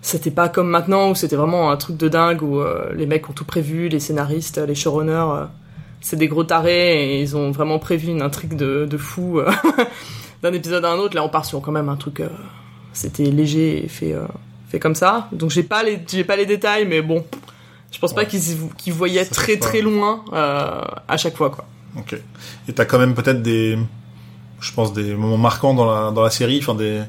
[0.07, 3.29] c'était pas comme maintenant, où c'était vraiment un truc de dingue, où euh, les mecs
[3.29, 5.45] ont tout prévu, les scénaristes, les showrunners, euh,
[6.01, 9.51] c'est des gros tarés, et ils ont vraiment prévu une intrigue de, de fou euh,
[10.45, 11.17] d'un épisode à un autre.
[11.17, 12.23] Là, on part sur quand même un truc,
[12.93, 14.15] c'était léger et fait,
[14.69, 15.29] fait comme ça.
[15.33, 17.25] Donc, j'ai pas les, j'ai pas les détails, mais bon.
[17.91, 18.43] Je pense pas qu'ils
[18.77, 21.65] qu'ils voyaient Ça très très loin à chaque fois quoi.
[21.97, 22.15] Ok.
[22.69, 23.79] Et t'as quand même peut-être des,
[24.61, 26.59] je pense des moments marquants dans la dans la série.
[26.61, 27.03] Enfin des,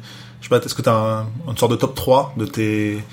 [0.49, 3.03] sais pas, est-ce que t'as un, une sorte de top 3 de tes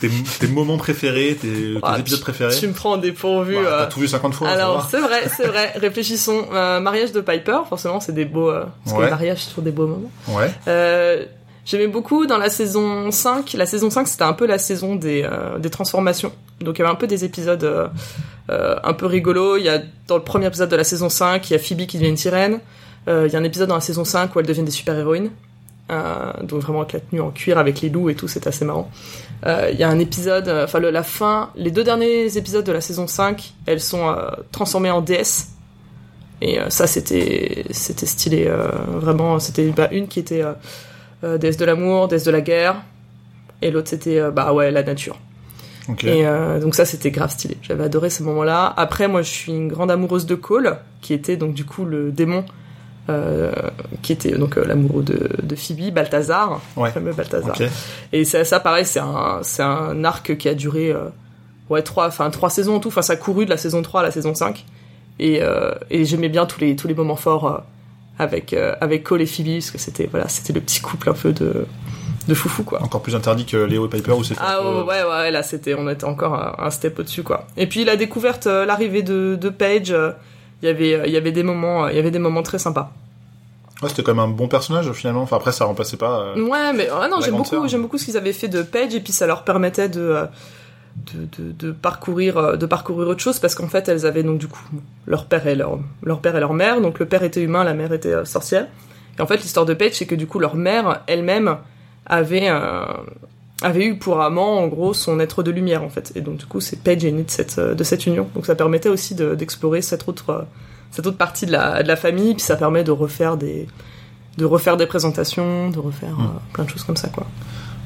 [0.00, 3.54] tes, tes moments préférés, tes, tes Ah, épisodes préférés Tu me prends des pourvus.
[3.54, 4.48] Bah, euh, T'as tout vu 50 fois.
[4.48, 5.72] Alors c'est vrai, c'est vrai.
[5.76, 6.46] Réfléchissons.
[6.52, 8.50] Euh, mariage de Piper, forcément c'est des beaux.
[8.50, 9.04] euh, parce que Ouais.
[9.06, 10.10] le mariage c'est toujours des beaux moments.
[10.28, 10.50] Ouais.
[10.68, 11.24] Euh,
[11.66, 13.54] J'aimais beaucoup dans la saison 5.
[13.54, 16.32] La saison 5 c'était un peu la saison des, euh, des transformations.
[16.60, 17.90] Donc il y avait un peu des épisodes
[18.50, 19.56] un peu rigolos.
[19.56, 21.86] Il y a dans le premier épisode de la saison 5, il y a Phoebe
[21.86, 22.60] qui devient une sirène.
[23.06, 25.30] Il y a un épisode dans la saison 5 où elles deviennent des super-héroïnes.
[25.90, 28.64] Euh, donc vraiment avec la tenue en cuir, avec les loups et tout, c'est assez
[28.64, 28.90] marrant.
[29.44, 32.72] Euh, Il y a un épisode, euh, enfin la fin, les deux derniers épisodes de
[32.72, 35.50] la saison 5, elles sont euh, transformées en déesses.
[36.40, 39.38] Et euh, ça c'était c'était stylé, euh, vraiment.
[39.38, 40.52] C'était bah, une qui était euh,
[41.22, 42.76] euh, déesse de l'amour, déesse de la guerre,
[43.62, 45.18] et l'autre c'était euh, bah ouais la nature.
[46.02, 47.58] Et euh, donc ça c'était grave stylé.
[47.62, 48.72] J'avais adoré ce moment-là.
[48.76, 52.10] Après moi je suis une grande amoureuse de Cole, qui était donc du coup le
[52.10, 52.44] démon,
[53.10, 53.52] euh,
[54.02, 56.88] qui était donc euh, l'amoureux de, de Phoebe, Balthazar, Ouais.
[56.88, 57.56] le fameux Balthazar.
[58.12, 61.04] Et ça, ça pareil, c'est un, c'est un arc qui a duré euh,
[61.70, 62.88] ouais trois, enfin trois saisons en tout.
[62.88, 64.64] Enfin ça a couru de la saison 3 à la saison 5.
[65.20, 65.40] Et,
[65.90, 67.62] et j'aimais bien tous les tous les moments forts
[68.18, 71.32] avec avec Cole et Phoebe parce que c'était voilà c'était le petit couple un peu
[71.32, 71.66] de
[72.26, 72.82] de foufou quoi.
[72.82, 74.34] Encore plus interdit que Léo et Piper où c'est.
[74.40, 77.46] Ah ouais, ouais, là c'était, on était encore un, un step au-dessus quoi.
[77.56, 79.94] Et puis la découverte, l'arrivée de, de Paige,
[80.64, 82.42] il y avait, euh, il y avait des moments, euh, il y avait des moments
[82.42, 82.90] très sympas.
[83.82, 85.22] Ouais, c'était quand même un bon personnage finalement.
[85.22, 86.20] Enfin après ça remplaçait pas.
[86.36, 88.94] euh, Ouais, mais ah non, j'aime beaucoup, j'aime beaucoup ce qu'ils avaient fait de Paige
[88.94, 90.24] et puis ça leur permettait de euh,
[91.12, 94.38] de, de, de parcourir euh, de parcourir autre chose parce qu'en fait elles avaient donc
[94.38, 94.62] du coup
[95.06, 97.74] leur père et leur leur père et leur mère donc le père était humain la
[97.74, 98.68] mère était euh, sorcière
[99.18, 101.56] et en fait l'histoire de Paige c'est que du coup leur mère elle-même
[102.06, 102.84] avait euh,
[103.62, 106.12] avait eu pour amant en gros son être de lumière en fait.
[106.16, 108.28] Et donc du coup c'est Paige est née de cette euh, de cette union.
[108.34, 110.42] Donc ça permettait aussi de- d'explorer cette autre euh,
[110.90, 112.34] cette autre partie de la de la famille.
[112.34, 113.66] Puis ça permet de refaire des
[114.36, 116.22] de refaire des présentations de refaire Mm.
[116.22, 117.26] euh, plein de choses comme ça quoi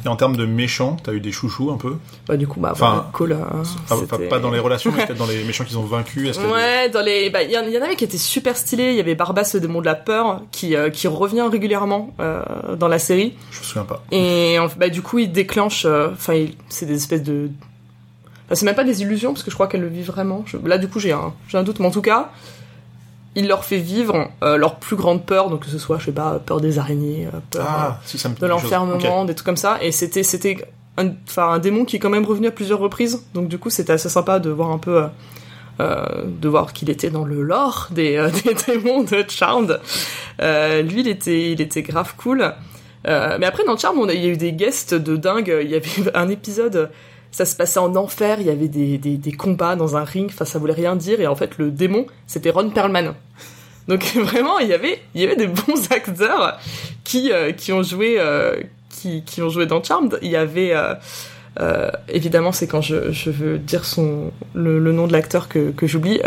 [0.05, 1.97] Et en termes de méchants, t'as eu des chouchous un peu.
[2.27, 3.63] bah, du coup, bah, Enfin, voilà, Cole, hein,
[4.29, 6.39] Pas, dans les relations, mais peut-être dans les méchants qu'ils ont vaincus.
[6.53, 8.91] Ouais, dans les, bah, il y, en- y en avait qui étaient super stylés.
[8.91, 12.43] Il y avait Barbas, le démon de la peur, qui, euh, qui revient régulièrement euh,
[12.77, 13.35] dans la série.
[13.51, 14.03] Je me souviens pas.
[14.13, 15.85] Et en- bah, du coup, il déclenche.
[15.85, 17.51] euh, Enfin, c'est des espèces de.
[18.47, 20.43] Enfin, c'est même pas des illusions parce que je crois qu'elle le vit vraiment.
[20.47, 22.31] Je- Là, du coup, j'ai un, j'ai un doute, mais en tout cas,
[23.39, 26.13] il leur fait vivre euh, leur plus grande peur, donc que ce soit, je sais
[26.13, 29.79] pas, peur des araignées, euh, peur Ah, si dit de l'enfermement, des trucs comme ça.
[29.81, 30.57] Et c'était c'était
[30.97, 33.25] un, enfin un démon qui est quand même revenu à plusieurs reprises.
[33.35, 35.03] Donc du coup, c'était assez sympa de voir un peu.
[35.03, 35.07] euh,
[35.81, 39.79] euh, de voir qu'il était dans le lore des, euh, des démons de Charmed.
[40.41, 42.53] Euh, lui, il était, il était grave cool.
[43.07, 45.57] Euh, mais après, dans Charmed, on a, il y a eu des guests de dingue.
[45.63, 46.91] Il y avait un épisode,
[47.31, 50.31] ça se passait en enfer, il y avait des, des, des combats dans un ring,
[50.33, 51.21] enfin, ça voulait rien dire.
[51.21, 53.15] Et en fait, le démon, c'était Ron Perlman.
[53.87, 56.59] Donc vraiment, il y avait, il y avait des bons acteurs
[57.05, 58.57] qui, euh, qui ont joué, euh,
[58.91, 60.19] qui, qui ont joué dans Charmed.
[60.23, 60.73] Il y avait,
[61.61, 65.71] euh, évidemment, c'est quand je, je veux dire son, le, le nom de l'acteur que,
[65.71, 66.21] que j'oublie,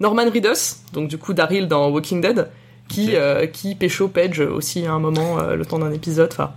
[0.00, 2.48] Norman Reedus, donc du coup Daryl dans Walking Dead,
[2.88, 3.14] qui, Ok.
[3.14, 6.30] euh, qui pécho Page aussi à un moment, euh, le temps d'un épisode.
[6.32, 6.52] Enfin,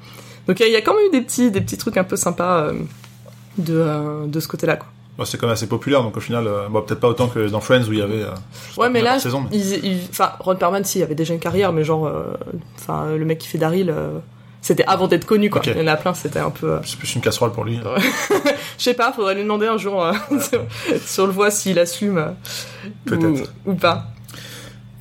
[0.48, 1.98] donc il y, a- il y a quand même eu des petits, des petits trucs
[1.98, 2.74] un peu sympas euh,
[3.58, 4.88] de, euh, de ce côté-là, quoi.
[5.26, 7.60] C'est quand même assez populaire, donc au final, euh, bon, peut-être pas autant que dans
[7.62, 8.24] Friends où il y avait.
[8.24, 8.32] euh,
[8.78, 10.02] Ouais, mais là, saison, mais-
[10.40, 13.60] Ron Perlman, si, il avait déjà une carrière, mais genre, euh, le mec qui fait
[13.60, 13.94] Daryl,
[14.62, 15.62] c'était avant d'être connu, quoi.
[15.66, 16.80] Il y en a plein, c'était un peu.
[16.84, 17.80] c'est plus une casserole pour lui.
[18.80, 20.04] Je sais pas, faudrait lui demander un jour
[20.42, 20.62] sur,
[21.06, 22.34] sur le voie s'il assume
[23.06, 23.50] Peut-être.
[23.68, 24.08] ou, ou pas.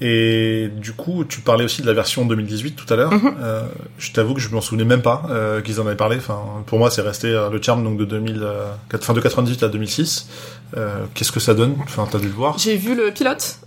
[0.05, 3.13] Et du coup, tu parlais aussi de la version 2018 tout à l'heure.
[3.13, 3.35] Mhm.
[3.41, 3.63] Euh,
[3.99, 6.17] je t'avoue que je m'en souvenais même pas euh, qu'ils en avaient parlé.
[6.17, 9.21] Enfin, pour moi, c'est resté euh, le charme donc de 2000, euh, quatre- fin de
[9.21, 10.29] 98 à 2006.
[10.77, 11.77] Euh, Qu'est-ce que ça donne?
[11.85, 12.59] Enfin, t'as dû le voir.
[12.59, 13.59] J'ai vu le pilote,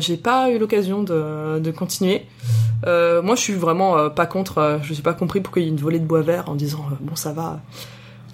[0.00, 2.22] j'ai pas eu l'occasion de, de continuer.
[2.86, 4.80] Moi, je suis vraiment pas contre.
[4.82, 6.84] je n'ai pas compris pourquoi il y a une volée de bois vert en disant
[7.00, 7.60] bon, ça va.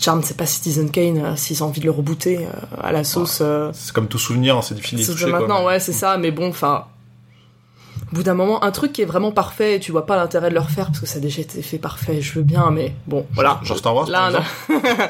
[0.00, 1.18] Charm, c'est pas Citizen Kane.
[1.18, 3.40] euh, S'ils ont envie de le rebooter euh, à la sauce.
[3.42, 5.24] euh, C'est comme tout souvenir, hein, c'est difficile C'est toucher.
[5.24, 5.40] de quoi.
[5.40, 6.84] maintenant, ouais, c'est ça, mais bon, enfin.
[8.10, 10.48] Au bout d'un moment, un truc qui est vraiment parfait, et tu vois pas l'intérêt
[10.48, 12.94] de le refaire parce que ça a déjà été fait parfait, je veux bien, mais
[13.06, 13.60] bon, voilà.
[13.62, 14.30] Genre Star Wars, Là,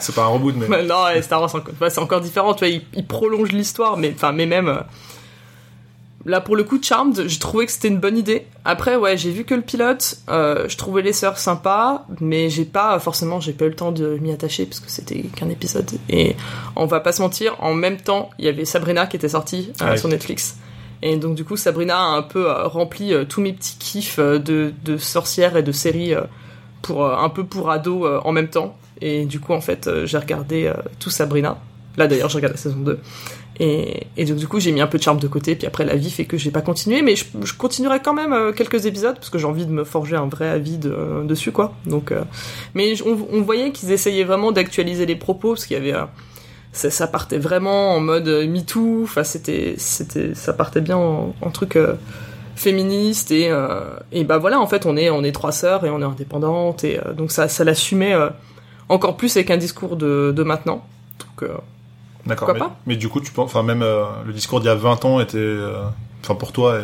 [0.01, 0.83] c'est pas un reboot, mais Bah,
[1.15, 1.51] non, Star Wars,
[1.89, 4.69] c'est encore, différent, tu vois, il, il prolonge l'histoire, mais, enfin, mais même.
[4.69, 4.81] euh,
[6.25, 8.45] Là, pour le coup, Charmed, j'ai trouvé que c'était une bonne idée.
[8.65, 12.65] Après, ouais, j'ai vu que le pilote, euh, je trouvais les sœurs sympas, mais j'ai
[12.65, 15.89] pas, forcément, j'ai pas eu le temps de m'y attacher parce que c'était qu'un épisode.
[16.11, 16.35] Et
[16.75, 19.71] on va pas se mentir, en même temps, il y avait Sabrina qui était sortie
[19.81, 20.57] euh, Ah sur Netflix.
[21.03, 24.19] Et donc, du coup, Sabrina a un peu euh, rempli euh, tous mes petits kiffs
[24.19, 26.15] euh, de, de sorcières et de séries
[26.83, 28.77] pour, un peu pour euh, en même temps.
[29.01, 31.59] Et du coup, en fait, j'ai regardé tout Sabrina.
[31.97, 32.99] Là, d'ailleurs, j'ai regardé la saison 2.
[33.61, 35.55] Et, et donc, du coup, j'ai mis un peu de charme de côté.
[35.55, 37.03] Puis après, la vie fait que j'ai pas continué.
[37.03, 40.17] Mais je, je continuerai quand même quelques épisodes parce que j'ai envie de me forger
[40.17, 41.75] un vrai avis de- dessus, quoi.
[41.87, 42.13] Donc,
[42.75, 45.95] mais on, voyait qu'ils essayaient vraiment d'actualiser les propos parce qu'il y avait.
[46.73, 49.03] Ça, ça partait vraiment en mode euh, MeToo.
[49.05, 51.95] Enfin, c'était, c'était, ça partait bien en, en truc euh,
[52.57, 53.81] féministe et euh,
[54.13, 54.61] et bah voilà.
[54.61, 57.31] En fait, on est on est trois sœurs et on est indépendantes et euh, donc
[57.33, 58.15] ça ça l'assumait
[58.89, 60.85] encore plus avec un discours de de maintenant.
[61.21, 61.49] Donc
[62.27, 62.51] d'accord.
[62.53, 63.85] Mais, pas mais du coup, tu penses, enfin, même
[64.27, 65.57] le discours d'il y a 20 ans était,
[66.23, 66.81] enfin, pour toi,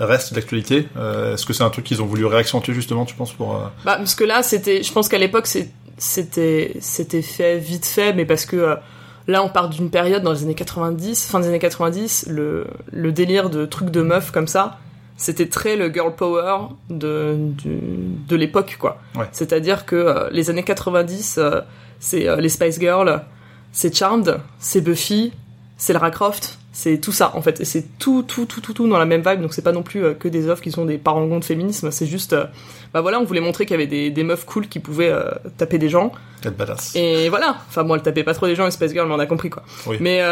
[0.00, 0.88] reste d'actualité.
[1.32, 4.14] Est-ce que c'est un truc qu'ils ont voulu réaccentuer justement, tu penses, pour Bah, parce
[4.14, 8.44] que là, c'était, je pense qu'à l'époque, c'est- c'était, c'était fait vite fait, mais parce
[8.44, 8.76] que
[9.26, 13.12] là, on part d'une période dans les années 90, fin des années 90, le, le
[13.12, 14.78] délire de trucs de meufs comme ça,
[15.16, 18.98] c'était très le girl power de, de l'époque, quoi.
[19.14, 19.26] Ouais.
[19.32, 21.60] C'est-à-dire que euh, les années 90, euh,
[22.00, 23.22] c'est euh, les Spice Girls,
[23.70, 25.32] c'est Charmed, c'est Buffy,
[25.76, 28.88] c'est Lara Croft, c'est tout ça en fait, et c'est tout, tout, tout, tout, tout
[28.88, 29.42] dans la même vibe.
[29.42, 31.90] Donc c'est pas non plus euh, que des offres qui sont des parangons de féminisme,
[31.90, 32.44] c'est juste, euh,
[32.94, 35.30] bah voilà, on voulait montrer qu'il y avait des, des meufs cool qui pouvaient euh,
[35.58, 36.12] taper des gens.
[36.44, 37.56] être badass Et voilà.
[37.68, 39.62] Enfin, moi, elle tapait pas trop les gens, Space Girl, mais on a compris, quoi.
[39.86, 39.96] Oui.
[40.00, 40.22] Mais,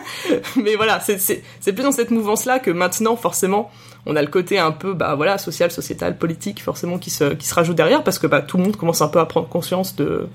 [0.56, 3.70] mais voilà, c'est, c'est, c'est plus dans cette mouvance-là que maintenant, forcément,
[4.06, 7.46] on a le côté un peu, bah voilà, social, sociétal, politique, forcément, qui se, qui
[7.46, 9.94] se rajoute derrière, parce que, bah, tout le monde commence un peu à prendre conscience
[9.96, 10.26] de,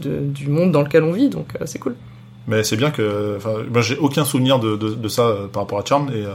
[0.00, 1.94] de- du monde dans lequel on vit, donc c'est cool.
[2.48, 5.62] Mais c'est bien que, enfin, moi j'ai aucun souvenir de, de, de ça euh, par
[5.64, 6.34] rapport à Charm et euh,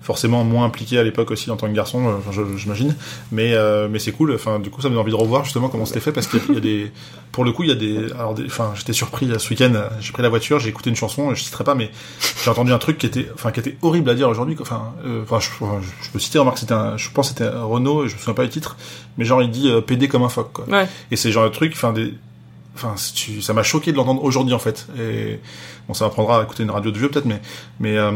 [0.00, 2.96] forcément moins impliqué à l'époque aussi en tant que garçon, euh, enfin, je- j'imagine.
[3.30, 4.32] Mais euh, mais c'est cool.
[4.34, 6.40] Enfin, du coup, ça me donne envie de revoir justement comment c'était fait parce qu'il
[6.40, 6.92] y a- il y a des,
[7.30, 9.72] pour le coup, il y a des, alors des, enfin, j'étais surpris euh, ce week-end.
[9.74, 11.90] euh, J'ai pris la voiture, j'ai écouté une chanson, je citerai pas, mais
[12.42, 14.56] j'ai entendu un truc qui était, enfin, qui était horrible à dire aujourd'hui.
[14.56, 14.66] quoi.
[14.66, 17.38] Enfin, euh, enfin, je, enfin, je, je peux citer, remarque, c'était un, je pense que
[17.38, 18.76] c'était Renault, je me souviens pas du titre,
[19.18, 20.52] mais genre il dit euh, PD comme un phoque.
[20.52, 20.64] Quoi.
[20.68, 20.88] Ouais.
[21.12, 22.12] Et c'est genre le truc, enfin des,
[22.74, 24.86] enfin tu- ça m'a choqué de l'entendre aujourd'hui en fait.
[24.98, 25.40] Et
[25.88, 27.40] bon, ça m'apprendra à écouter une radio de vieux peut-être, mais
[27.80, 28.12] mais euh,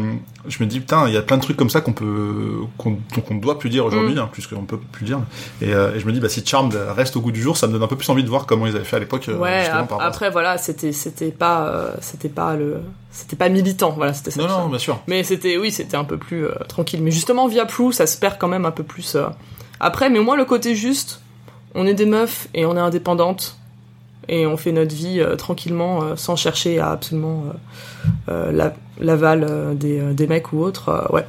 [0.47, 2.97] je me dis putain, il y a plein de trucs comme ça qu'on peut, qu'on
[3.27, 4.19] qu'on doit plus dire aujourd'hui, Mm.
[4.19, 5.19] hein, puisqu'on peut plus dire.
[5.61, 7.67] Et, euh, et je me dis bah si Charmed reste au goût du jour, ça
[7.67, 9.29] me donne un peu plus envie de voir comment ils avaient fait à l'époque.
[9.29, 13.91] euh, ouais, ap- après, voilà, c'était, c'était pas, euh, c'était pas le, c'était pas militant,
[13.91, 14.99] voilà, c'était Non non, bien sûr.
[15.07, 17.01] Mais c'était, oui, c'était un peu plus euh, tranquille.
[17.03, 19.15] Mais justement, via Prue, ça se perd quand même un peu plus.
[19.15, 19.27] euh,
[19.79, 21.21] Après, mais au moins le côté juste,
[21.75, 23.56] on est des meufs et on est indépendantes
[24.29, 27.45] et on fait notre vie euh, tranquillement euh, sans chercher à absolument
[28.29, 31.07] euh, la- l'aval des, des mecs ou autres.
[31.11, 31.25] ouais.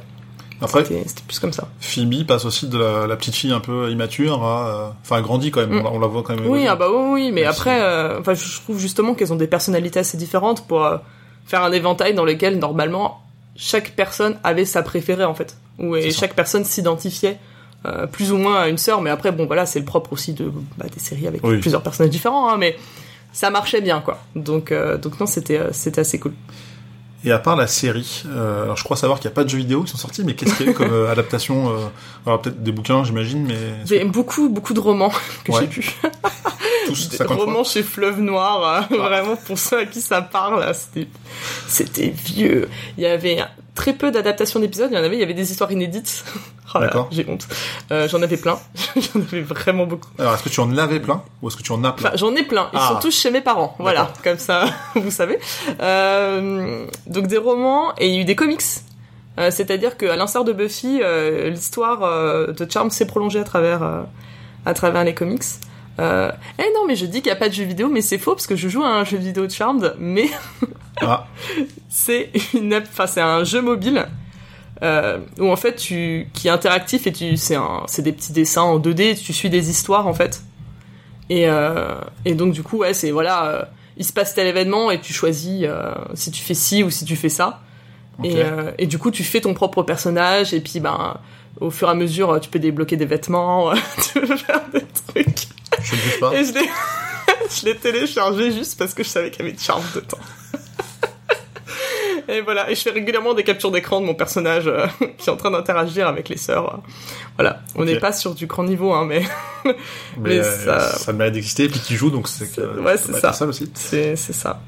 [0.61, 1.69] Après, C'était plus comme ça.
[1.79, 5.51] Phoebe passe aussi de la, la petite fille un peu immature à, enfin, elle grandit
[5.51, 5.69] quand même.
[5.71, 5.79] Mm.
[5.79, 6.47] On, la, on la voit quand même.
[6.47, 7.79] Oui, ah bah oui, oui, mais après,
[8.19, 10.85] enfin, je trouve justement qu'elles ont des personnalités assez différentes pour
[11.45, 13.21] faire un éventail dans lequel normalement
[13.55, 17.37] chaque personne avait sa préférée en fait, où et chaque personne s'identifiait
[17.85, 19.01] euh, plus ou moins à une sœur.
[19.01, 21.57] Mais après, bon, voilà, c'est le propre aussi de bah, des séries avec Oui.
[21.59, 22.77] plusieurs personnages différents, hein, mais
[23.31, 24.19] ça marchait bien quoi.
[24.35, 26.33] Donc, euh, donc non, c'était euh, c'était assez cool.
[27.25, 29.49] Et à part la série, euh, alors je crois savoir qu'il n'y a pas de
[29.49, 31.77] jeux vidéo qui sont sortis, mais qu'est-ce qu'il y a eu comme euh, adaptation euh,
[32.25, 35.11] Alors peut-être des bouquins, j'imagine, mais J'ai beaucoup beaucoup de romans
[35.43, 35.59] que Ouais.
[35.61, 35.93] j'ai pu.
[36.85, 37.45] tous Des 50 fois.
[37.45, 40.65] romans chez Fleuve Noir, euh, vraiment pour ceux à qui ça parle,
[41.67, 42.69] c'était vieux.
[42.97, 43.39] Il y avait
[43.75, 46.23] très peu d'adaptations d'épisodes, il y en avait, il y avait des histoires inédites.
[46.75, 47.07] Oh D'accord.
[47.11, 47.47] j'ai honte.
[47.91, 48.59] Euh, j'en avais plein,
[48.95, 50.07] j'en avais vraiment beaucoup.
[50.19, 52.17] Alors est-ce que tu en avais plein ou est-ce que tu en as plein Enfin,
[52.17, 52.69] j'en ai plein.
[52.73, 52.89] Ils Ah.
[52.89, 53.75] sont tous chez mes parents.
[53.79, 55.39] Voilà, comme ça, vous savez.
[55.81, 58.61] Euh, donc des romans et il y a eu des comics.
[59.39, 61.01] Euh, C'est-à-dire qu'à l'instar de Buffy,
[61.45, 62.01] l'histoire
[62.53, 63.81] de Charm s'est prolongée à travers
[64.65, 65.41] à travers les comics.
[65.99, 68.17] Euh, eh non, mais je dis qu'il n'y a pas de jeu vidéo, mais c'est
[68.17, 70.29] faux parce que je joue à un jeu vidéo de Charmed, mais
[71.01, 71.27] Ah,
[71.89, 74.05] c'est une, app- enfin c'est un jeu mobile
[74.81, 78.31] euh, où en fait tu qui est interactif et tu c'est un c'est des petits
[78.33, 80.41] dessins en 2D, tu suis des histoires en fait.
[81.29, 84.99] Et euh, et donc du coup ouais c'est voilà il se passe tel événement et
[85.01, 85.65] tu choisis
[86.13, 87.61] si tu fais ci ou si tu fais ça.
[88.23, 88.35] Et,
[88.77, 91.15] et du coup, tu fais ton propre personnage, et puis, ben,
[91.61, 93.71] au fur et à mesure, tu peux débloquer des vêtements,
[94.13, 95.47] tu peux faire des trucs.
[95.89, 96.33] Je ne juge pas.
[96.33, 96.43] Et
[97.61, 100.17] je l'ai, téléchargé juste parce que je savais qu'il y avait Charm dedans.
[102.27, 104.85] Et voilà, et je fais régulièrement des captures d'écran de mon personnage euh,
[105.17, 106.79] qui est en train d'interagir avec les sœurs.
[107.37, 109.23] Voilà, on n'est pas sur du grand niveau, hein, mais
[109.65, 109.73] Mais,
[110.19, 111.11] mais euh, ça- ça...
[111.13, 113.33] mérite d'exister, et puis tu joues, donc c'est que Ouais, c'est ça.
[113.33, 113.71] ça aussi.
[113.73, 114.61] c'est, ça.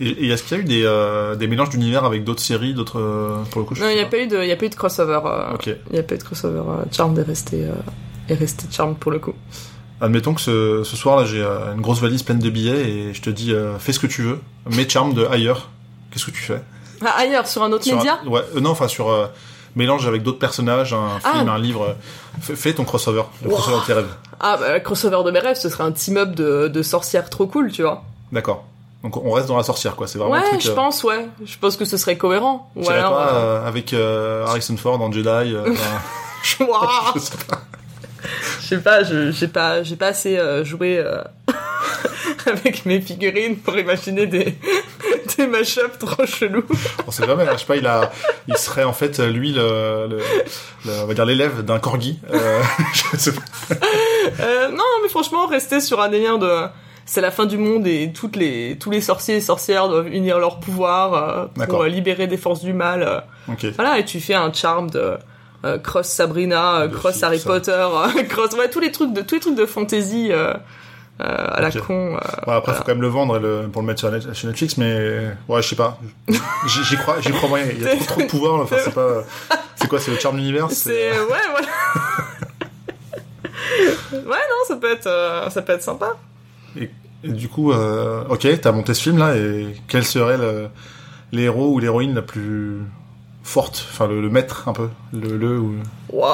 [0.00, 2.72] Et, et est-ce qu'il y a eu des, euh, des mélanges d'univers avec d'autres séries,
[2.72, 4.18] d'autres euh, pour le coup je Non, il n'y a pas.
[4.18, 5.20] eu de, il y a pas eu de crossover.
[5.26, 5.66] euh, Ok.
[5.66, 6.60] Il n'y a pas eu de crossover.
[6.60, 7.72] euh, Charmed est resté, euh,
[8.28, 9.34] est resté Charmed pour le coup.
[10.00, 13.14] Admettons que ce, ce soir là j'ai euh, une grosse valise pleine de billets et
[13.14, 15.70] je te dis euh, fais ce que tu veux, mets Charm de ailleurs.
[16.10, 16.60] Qu'est-ce que tu fais?
[17.04, 18.18] Ah, ailleurs, sur un autre Sur un- média?
[18.26, 19.30] Ouais, euh, non, enfin sur
[19.74, 21.32] mélange avec d'autres personnages, un Ah.
[21.32, 21.94] film, un livre.
[22.40, 23.56] fais, ton crossover, le Wow.
[23.56, 24.14] crossover de tes rêves.
[24.40, 27.70] Ah, bah, crossover de mes rêves, ce serait un team-up de, de sorcières trop cool,
[27.72, 28.02] tu vois.
[28.32, 28.64] D'accord.
[29.02, 30.06] Donc on reste dans la sorcière quoi.
[30.06, 30.60] C'est vraiment Ouais, un truc.
[30.62, 31.28] je euh, pense, ouais.
[31.44, 32.70] Je pense que ce serait cohérent.
[32.76, 35.28] Ou alors, pas euh, euh, avec Harrison Ford en Jedi.
[36.42, 36.48] je
[37.20, 37.60] sais pas.
[38.60, 41.22] je sais pas, j'ai pas, j'ai pas assez euh, joué euh,
[42.46, 44.54] avec mes figurines pour imaginer des,
[45.36, 46.64] des mashups trop chelous.
[47.06, 47.44] On sait jamais.
[47.44, 47.76] hein, Je sais pas.
[47.76, 48.10] Il a,
[48.48, 50.18] il serait en fait lui le, le,
[50.86, 52.18] le- on va dire l'élève d'un corgi.
[52.32, 52.62] Euh,
[53.12, 53.42] je sais pas.
[54.70, 56.62] Non, mais franchement, rester sur un délire de
[57.08, 60.40] c'est la fin du monde et toutes les, tous les sorciers et sorcières doivent unir
[60.40, 63.02] leurs pouvoirs euh, pour libérer des forces du mal.
[63.04, 63.20] euh.
[63.76, 65.12] Voilà, et tu fais un charme de
[65.66, 67.48] euh, cross Sabrina, euh, cross Harry ça.
[67.50, 70.30] Potter, euh, cross ouais tous les trucs de tous les trucs de fantasy
[71.18, 72.16] à la con.
[72.46, 74.76] après, faut quand même le vendre et le, pour le mettre sur, Net- sur Netflix,
[74.76, 75.98] mais ouais, je sais pas.
[76.66, 77.66] J'y crois, j'y crois moyen.
[77.74, 78.60] Il y a trop, trop de pouvoir.
[78.60, 79.22] Enfin, c'est pas.
[79.76, 81.68] C'est quoi C'est le charme d'univers C'est ouais voilà.
[84.12, 86.16] ouais non ça peut être ça peut être sympa.
[86.78, 90.68] Et du coup, ok, t'as monté ce film là, et quel serait le,
[91.32, 92.80] l'héros ou l'héroïne la plus
[93.46, 95.76] forte Enfin, le, le maître un peu, le, le ou
[96.10, 96.28] Waouh.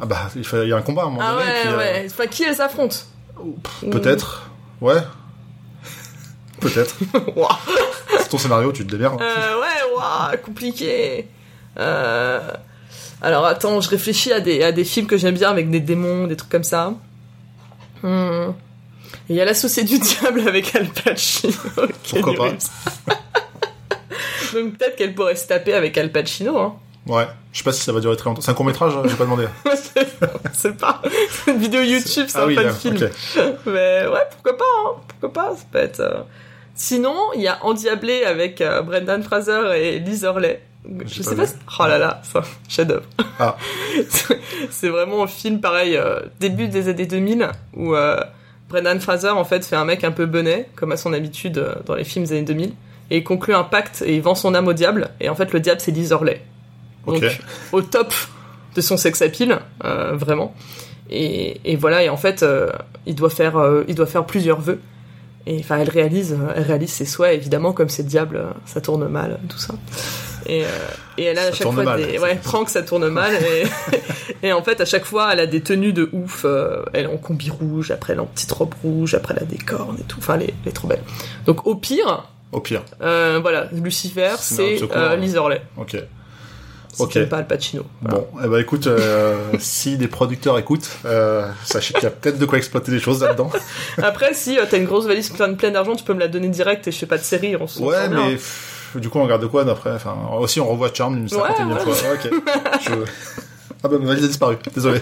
[0.00, 1.44] ah bah il, faut- il y a un combat à un moment Ah donné.
[1.44, 2.06] ouais puis, euh, ouais.
[2.10, 2.96] Enfin qui elles affrontent
[3.90, 4.48] Peut-être,
[4.80, 5.02] ouais,
[6.60, 6.94] peut-être.
[8.18, 9.20] C'est ton scénario, tu te démerdes.
[9.20, 11.28] Euh, ouais, waouh, compliqué.
[11.78, 12.40] Euh...
[13.22, 16.26] Alors attends, je réfléchis à des, à des films que j'aime bien avec des démons,
[16.26, 16.92] des trucs comme ça.
[18.02, 18.52] Hmm.
[19.30, 21.54] Il y a l'associé du diable avec Al Pacino.
[22.10, 23.14] Pourquoi pas.
[24.54, 26.56] Donc peut-être qu'elle pourrait se taper avec Al Pacino.
[26.56, 26.76] Hein.
[27.06, 28.40] Ouais, je sais pas si ça va durer très longtemps.
[28.40, 29.46] C'est un court métrage, j'ai pas demandé.
[30.52, 31.02] c'est pas
[31.46, 32.96] une vidéo YouTube, c'est ah un oui, fan là, film.
[33.66, 36.00] Mais ouais, pourquoi pas, hein, pourquoi pas, ça peut être...
[36.00, 36.22] euh.
[36.74, 40.62] Sinon, il y a Endiablé avec euh, Brendan Fraser et Liz Hurley.
[41.06, 41.54] Je sais pas pas si...
[41.78, 43.04] Oh là là, ça, chef-d'œuvre.
[43.38, 43.56] Ah.
[44.70, 47.94] c'est vraiment un film pareil, euh, début des années 2000, où
[48.70, 51.94] Brendan Fraser, en fait, fait un mec un peu bonnet, comme à son habitude dans
[51.94, 52.72] les films des années 2000,
[53.10, 55.52] et il conclut un pacte et il vend son âme au diable, et en fait,
[55.52, 56.42] le diable, c'est Liz Hurley.
[57.06, 57.22] Donc,
[57.72, 58.14] au top
[58.74, 60.54] de son sex appeal, euh, vraiment.
[61.10, 62.70] Et, et voilà, et en fait, euh,
[63.06, 64.80] il doit faire, euh, il doit faire plusieurs vœux.
[65.46, 69.06] Et enfin, elle réalise, elle réalise ses souhaits, évidemment, comme c'est le diable, ça tourne
[69.08, 69.74] mal, tout ça.
[70.46, 70.68] Et, euh,
[71.18, 72.02] et elle a Ça à chaque fois mal.
[72.02, 73.34] des, ouais, prend que ça tourne mal.
[73.34, 73.66] Et,
[74.48, 76.46] et en fait, à chaque fois, elle a des tenues de ouf.
[76.94, 79.46] elle est en combi rouge, après elle est en petite robe rouge, après elle a
[79.46, 80.16] des cornes et tout.
[80.18, 81.02] Enfin, elle est, elle est trop belle.
[81.44, 85.16] Donc, au pire, Au pire, euh, voilà, Lucifer, c'est euh, ouais.
[85.16, 85.60] Liz Hurley.
[85.76, 85.96] ok.
[87.00, 87.28] Ok.
[87.28, 87.84] pas Al Pacino.
[88.00, 88.18] Voilà.
[88.18, 92.38] Bon, eh ben écoute, euh, si des producteurs écoutent, euh, sachez qu'il y a peut-être
[92.38, 93.50] de quoi exploiter des choses là-dedans.
[94.02, 96.86] Après, si t'as une grosse valise pleine, pleine d'argent, tu peux me la donner direct
[96.86, 97.56] et je fais pas de série.
[97.56, 99.90] On se Ouais, mais pff, du coup, on regarde de quoi d'après?
[99.90, 101.80] Enfin, aussi, on revoit Charm une cinquantaine ouais.
[101.80, 101.94] fois.
[101.94, 102.42] Ouais, ok.
[102.86, 102.92] Je...
[103.82, 104.56] Ah bah, ma valise a disparu.
[104.72, 105.00] Désolé.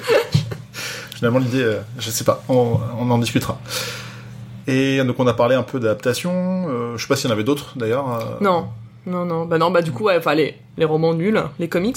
[1.15, 2.43] Finalement, l'idée, je sais pas.
[2.49, 3.61] On, on en discutera.
[4.67, 6.67] Et donc, on a parlé un peu d'adaptation.
[6.69, 8.09] Euh, je sais pas s'il y en avait d'autres, d'ailleurs.
[8.15, 8.21] euh.
[8.41, 8.69] Non,
[9.07, 9.45] non, non.
[9.47, 11.97] Bah non, bah du coup, ouais, enfin les, les romans nuls, les comics.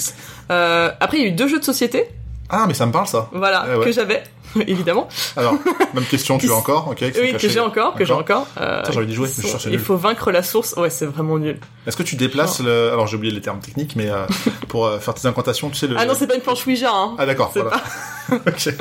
[0.50, 2.08] Euh, après, il y a eu deux jeux de société,
[2.48, 3.28] Ah, mais ça me parle, ça.
[3.32, 3.84] voilà, Eh ouais.
[3.84, 4.22] que j'avais,
[4.66, 5.08] évidemment.
[5.36, 5.54] Alors,
[5.94, 7.04] même question, tu as encore Ok.
[7.20, 8.46] Oui, que j'ai encore, que j'ai encore.
[8.60, 10.74] Euh, envie d'y jouer, je Il faut vaincre la source.
[10.76, 11.58] Ouais, c'est vraiment nul.
[11.86, 12.90] Est-ce que tu déplaces le...
[12.92, 14.26] Alors, j'ai oublié les termes techniques, mais euh,
[14.68, 15.96] pour euh, faire tes incantations, tu sais, le...
[15.98, 17.14] Ah non, c'est pas une planche Ouija, hein.
[17.18, 17.82] Ah d'accord, voilà.
[18.32, 18.74] ok.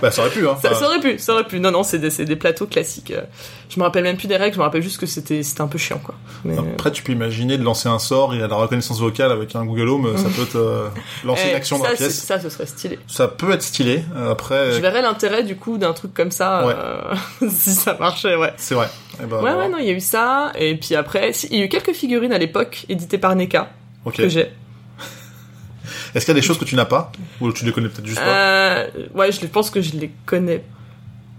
[0.00, 0.56] Bah ça aurait pu, hein.
[0.62, 1.60] Ça, aurait pu, ça aurait pu.
[1.60, 3.10] Non, non, c'est des, des plateaux classiques.
[3.10, 3.22] Euh,
[3.68, 5.66] Je me rappelle même plus des règles, je me rappelle juste que c'était c'était un
[5.66, 6.14] peu chiant, quoi.
[6.44, 6.56] Mais...
[6.58, 9.64] Après, tu peux imaginer de lancer un sort et à la reconnaissance vocale avec un
[9.64, 12.22] Google Home, ça peut te lancer Eh, une action dans ça, la pièce.
[12.22, 12.98] Ça, ce serait stylé.
[13.06, 14.04] Ça peut être stylé.
[14.30, 16.74] Après, Je l'intérêt, du coup, d'un truc comme ça, Ouais.
[16.76, 17.14] euh,
[17.50, 18.52] si ça marchait, ouais.
[18.56, 18.88] c'est vrai.
[19.22, 20.52] Eh ben, Ouais, ouais, non, il y a eu ça.
[20.58, 23.70] Et puis après, si- il y a eu quelques figurines à l'époque, éditées par NECA,
[24.04, 24.16] Ok.
[24.16, 24.50] que j'ai.
[26.14, 28.06] Est-ce qu'il y a des choses que tu n'as pas ou tu les connais peut-être
[28.06, 30.64] juste pas Euh, ouais, je pense que je les connais.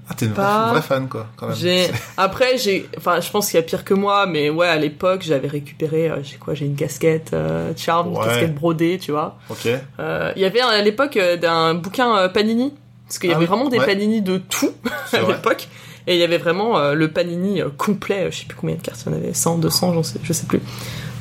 [0.10, 0.72] Ah, t'es une vraie, pas.
[0.72, 1.92] vraie fan, quoi, quand même.
[2.18, 5.22] Après, j'ai, enfin, je pense qu'il y a pire que moi, mais ouais, à l'époque,
[5.22, 9.38] j'avais récupéré, euh, j'ai quoi, j'ai une casquette, euh, Charm, une casquette brodée, tu vois.
[9.50, 9.68] Ok.
[10.00, 12.74] Euh, Il y avait à l'époque d'un bouquin Panini,
[13.08, 13.86] parce qu'il y Ah avait vraiment des ouais.
[13.86, 14.72] Panini de tout
[15.14, 15.68] à l'époque.
[16.08, 18.76] Et il y avait vraiment euh, le Panini euh, complet, euh, je sais plus combien
[18.76, 20.62] de cartes il y en avait, 100, 200, j'en sais, je sais plus,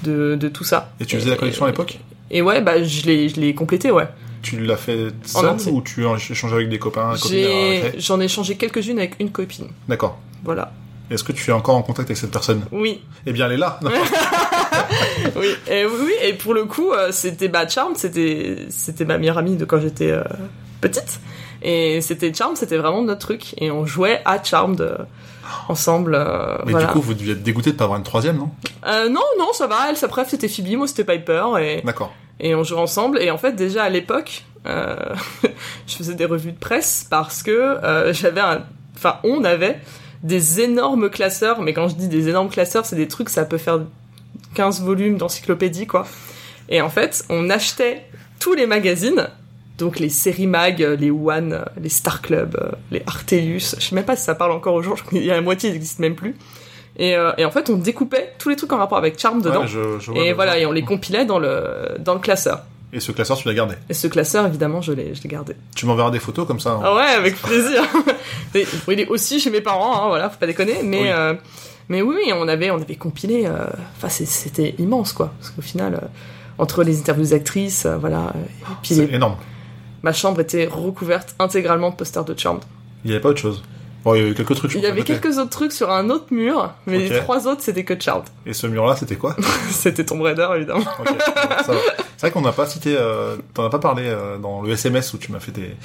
[0.05, 0.93] de, de tout ça.
[1.01, 1.99] Et tu faisais la collection à l'époque
[2.31, 4.07] Et ouais, bah je l'ai, je l'ai complété, ouais.
[4.43, 7.15] Tu l'as fait seul ou tu as échangé avec des copains,
[7.99, 9.67] j'en ai changé quelques-unes avec une copine.
[9.89, 10.21] D'accord.
[10.45, 10.73] Voilà.
[11.11, 12.63] Est-ce que tu es encore en contact avec cette personne?
[12.73, 13.81] Oui, Eh bien, elle est là.
[15.37, 19.57] Oui, et oui, et pour le coup, c'était bah Charm, c'était, c'était ma meilleure amie
[19.57, 20.23] de quand j'étais euh,
[20.81, 21.21] petite.
[21.63, 23.55] Et c'était Charm, c'était vraiment notre truc.
[23.59, 24.97] Et on jouait à Charmed euh,
[25.69, 26.15] ensemble.
[26.15, 26.87] euh, Mais voilà.
[26.87, 28.51] du coup, vous deviez être dégoûté de pas avoir une troisième, non?
[28.87, 29.77] Euh, non, non, ça va.
[29.89, 31.45] Elle, sa préf, c'était Phoebe, moi, c'était Piper.
[31.61, 32.13] Et, D'accord.
[32.41, 33.19] et on jouait ensemble.
[33.21, 34.97] Et en fait, déjà à l'époque, euh,
[35.87, 38.65] je faisais des revues de presse parce que euh, j'avais un.
[38.97, 39.81] Enfin, on avait
[40.23, 41.61] des énormes classeurs.
[41.63, 43.81] Mais quand je dis des énormes classeurs, c'est des trucs, ça peut faire
[44.55, 46.07] 15 volumes d'encyclopédie, quoi.
[46.69, 48.05] Et en fait, on achetait
[48.41, 49.29] tous les magazines.
[49.79, 54.05] Donc les séries mag, les One, les Star Club, euh, les Artelius, je sais même
[54.07, 56.15] pas si ça parle encore aux gens, qu'il y a la moitié, ils n'existent même
[56.17, 56.35] plus.
[56.99, 59.63] Et, euh, et en fait, on découpait tous les trucs en rapport avec Charm dedans.
[59.63, 62.63] Ouais, je, je vois Et voilà, et on les compilait dans le, dans le classeur.
[62.95, 63.75] Et ce classeur, tu l'as gardé.
[63.91, 65.55] Et ce classeur, évidemment, je l'ai, je l'ai gardé.
[65.75, 66.71] Tu m'enverras des photos comme ça.
[66.71, 66.81] hein.
[66.83, 67.83] Ah ouais, avec plaisir.
[68.89, 70.83] Il est aussi chez mes parents, hein, voilà, faut pas déconner.
[70.83, 71.09] Mais, Oui.
[71.11, 71.35] euh,
[71.91, 73.45] mais oui, oui, on avait, on avait compilé.
[73.47, 75.33] euh, Enfin, c'était immense, quoi.
[75.39, 76.07] Parce qu'au final, euh,
[76.59, 79.37] entre les interviews des actrices, euh, voilà, euh, et puis C'est les- énorme.
[80.03, 82.63] Ma chambre était recouverte intégralement de posters de Charmed.
[83.05, 83.63] Il n'y avait pas autre chose.
[84.05, 84.75] Bon, il y avait quelques trucs.
[84.75, 87.85] Il y avait quelques autres trucs sur un autre mur, mais les trois autres, c'était
[87.85, 88.25] que Charmed.
[88.47, 89.35] Et ce mur-là, c'était quoi
[89.71, 90.85] c'était Tomb Raider, évidemment.
[91.65, 95.13] C'est vrai qu'on n'a pas cité, euh, t'en as pas parlé euh, dans le SMS
[95.13, 95.77] où tu m'as fait tes,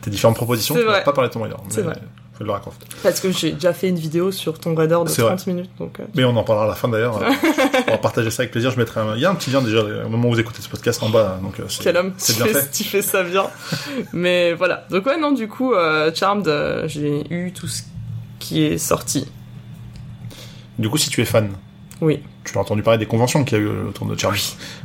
[0.00, 0.74] tes différentes propositions.
[0.74, 1.56] Tu n'as pas parlé de ton Raider.
[1.68, 1.94] C'est vrai.
[2.38, 2.86] Faut le raconter.
[3.02, 5.98] Parce que j'ai déjà fait une vidéo sur Tomb Raider de C'est 30 minutes, donc...
[5.98, 7.20] euh, Mais on en parlera à la fin d'ailleurs.
[7.88, 8.70] On va partager ça avec plaisir.
[8.70, 9.16] Je mettrai un...
[9.16, 11.08] Il y a un petit lien déjà au moment où vous écoutez ce podcast en
[11.08, 11.40] bas.
[11.42, 12.70] Donc, euh, Quel homme, C'est tu bien fais, fait.
[12.70, 13.44] tu fais ça bien.
[14.12, 14.86] Mais voilà.
[14.90, 17.82] Donc ouais, non, du coup, euh, Charmed, euh, j'ai eu tout ce
[18.38, 19.26] qui est sorti.
[20.78, 21.50] Du coup, si tu es fan,
[22.00, 22.20] Oui.
[22.44, 24.38] tu as entendu parler des conventions qu'il y a eu autour de Charmed.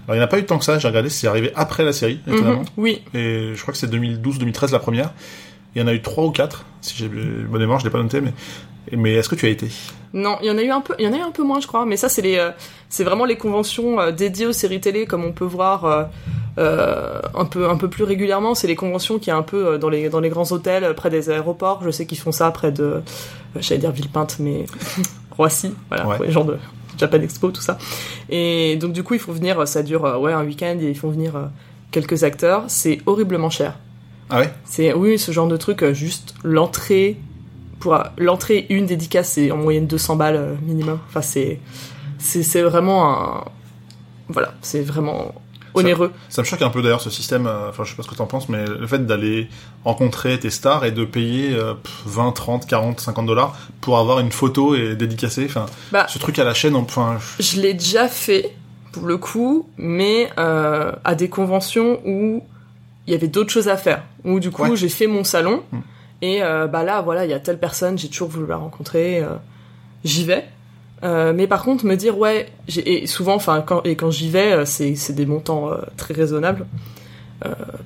[0.07, 0.79] Alors, il n'y en a pas eu tant que ça.
[0.79, 2.61] J'ai regardé, c'est arrivé après la série, étonnamment.
[2.61, 3.03] Mhm, Oui.
[3.13, 5.13] Et je crois que c'est 2012-2013 la première.
[5.75, 8.01] Il y en a eu trois ou quatre, si j'ai bonne mémoire, je l'ai pas
[8.01, 8.33] noté, mais
[8.91, 9.67] mais est-ce que tu as été?
[10.13, 11.41] Non, il y en a eu un peu, il y en a eu un peu
[11.43, 11.85] moins, je crois.
[11.85, 12.51] Mais ça, c'est les, euh,
[12.89, 16.09] c'est vraiment les conventions euh, dédiées aux séries télé, comme on peut voir
[16.57, 18.53] euh, un peu, un peu plus régulièrement.
[18.55, 21.29] C'est les conventions qui est un peu dans les, dans les grands hôtels, près des
[21.31, 21.81] aéroports.
[21.83, 23.01] Je sais qu'ils font ça près de,
[23.59, 24.65] j'allais dire Villepinte, mais
[25.31, 26.17] Roissy, voilà, Ouais.
[26.27, 26.57] les gens de
[26.97, 27.77] Japan Expo, tout ça.
[28.29, 31.09] Et donc du coup, il faut venir, ça dure ouais un week-end, et ils font
[31.09, 31.49] venir
[31.89, 32.65] quelques acteurs.
[32.67, 33.79] C'est horriblement cher.
[34.33, 37.17] Ah ouais C'est oui, ce genre de truc, euh, juste l'entrée
[37.79, 40.99] pour euh, l'entrée une dédicace, c'est en moyenne 200 balles euh, minimum.
[41.07, 41.59] Enfin, c'est
[42.17, 43.43] c'est c'est vraiment un
[44.29, 45.35] voilà, c'est vraiment
[45.75, 46.11] onéreux.
[46.29, 48.25] Ça me choque un peu d'ailleurs ce système, enfin je sais pas ce que t'en
[48.27, 49.49] penses, mais le fait d'aller
[49.83, 54.19] rencontrer tes stars et de payer euh, pff, 20, 30, 40, 50 dollars pour avoir
[54.19, 57.73] une photo et dédicacée, enfin Bah, ce truc à la chaîne, enfin je- je l'ai
[57.73, 58.55] déjà fait
[58.91, 62.43] pour le coup, mais euh, à des conventions où
[63.07, 64.03] il y avait d'autres choses à faire.
[64.23, 64.75] Où du coup, Ouais.
[64.75, 65.79] j'ai fait mon salon Hmm.
[66.21, 69.19] et euh, bah là, voilà, il y a telle personne, j'ai toujours voulu la rencontrer,
[69.21, 69.29] euh,
[70.03, 70.45] j'y vais.
[71.03, 72.47] Euh, mais par contre, me dire ouais,
[72.85, 76.65] et souvent, enfin, quand et quand j'y vais, c'est des montants très raisonnables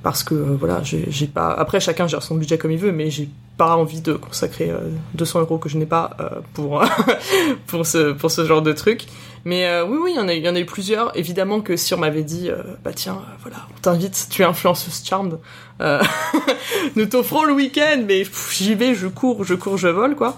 [0.03, 1.51] parce que voilà, j'ai pas.
[1.51, 4.77] Après, chacun gère son budget comme il veut, mais j'ai pas envie de consacrer euh,
[5.15, 6.15] 200 euros que je n'ai pas
[6.53, 6.83] pour
[7.65, 9.07] pour ce pour ce genre de truc.
[9.47, 11.15] Mais euh, oui, oui, il y en a, il y en a eu plusieurs.
[11.17, 14.45] Évidemment que si on m'avait dit, euh, bah tiens, euh, voilà, on t'invite, tu es
[14.45, 15.39] influenceuse charmed,
[16.97, 20.37] nous t'offrons le week-end, mais j'y vais, je cours, je cours, je vole, quoi.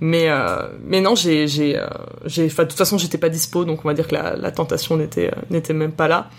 [0.00, 0.28] Mais
[0.82, 1.78] mais non, j'ai j'ai
[2.24, 4.96] j'ai, de toute façon, j'étais pas dispo, donc on va dire que la, la tentation
[4.96, 6.30] n'était n'était même pas là.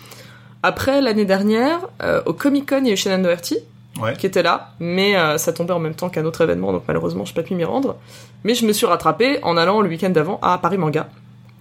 [0.63, 1.81] Après l'année dernière,
[2.25, 3.57] au Comic Con, il y a eu Shannon Doherty
[4.01, 4.15] Ouais.
[4.15, 7.25] qui était là, mais euh, ça tombait en même temps qu'un autre événement, donc malheureusement,
[7.25, 7.95] je n'ai pas pu m'y rendre.
[8.43, 11.09] Mais je me suis rattrapé en allant le week-end d'avant à Paris Manga.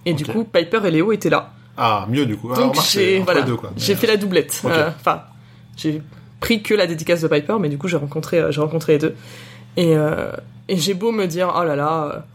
[0.09, 1.51] Et du coup, Piper et Léo étaient là.
[1.77, 2.49] Ah, mieux du coup.
[2.53, 4.61] Ah, Donc c'est j'ai voilà, fait la doublette.
[4.65, 5.21] Euh, Enfin,
[5.75, 6.01] j'ai
[6.39, 8.99] pris que la dédicace de Piper, mais du coup j'ai rencontré euh, j'ai rencontré les
[8.99, 9.15] deux.
[9.75, 10.31] Et euh,
[10.67, 12.25] et j'ai beau me dire oh là là,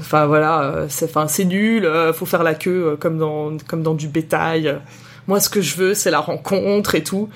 [0.00, 4.08] enfin voilà, c'est enfin c'est nul, faut faire la queue comme dans comme dans du
[4.08, 4.80] bétail.
[5.28, 7.28] Moi ce que je veux c'est la rencontre et tout.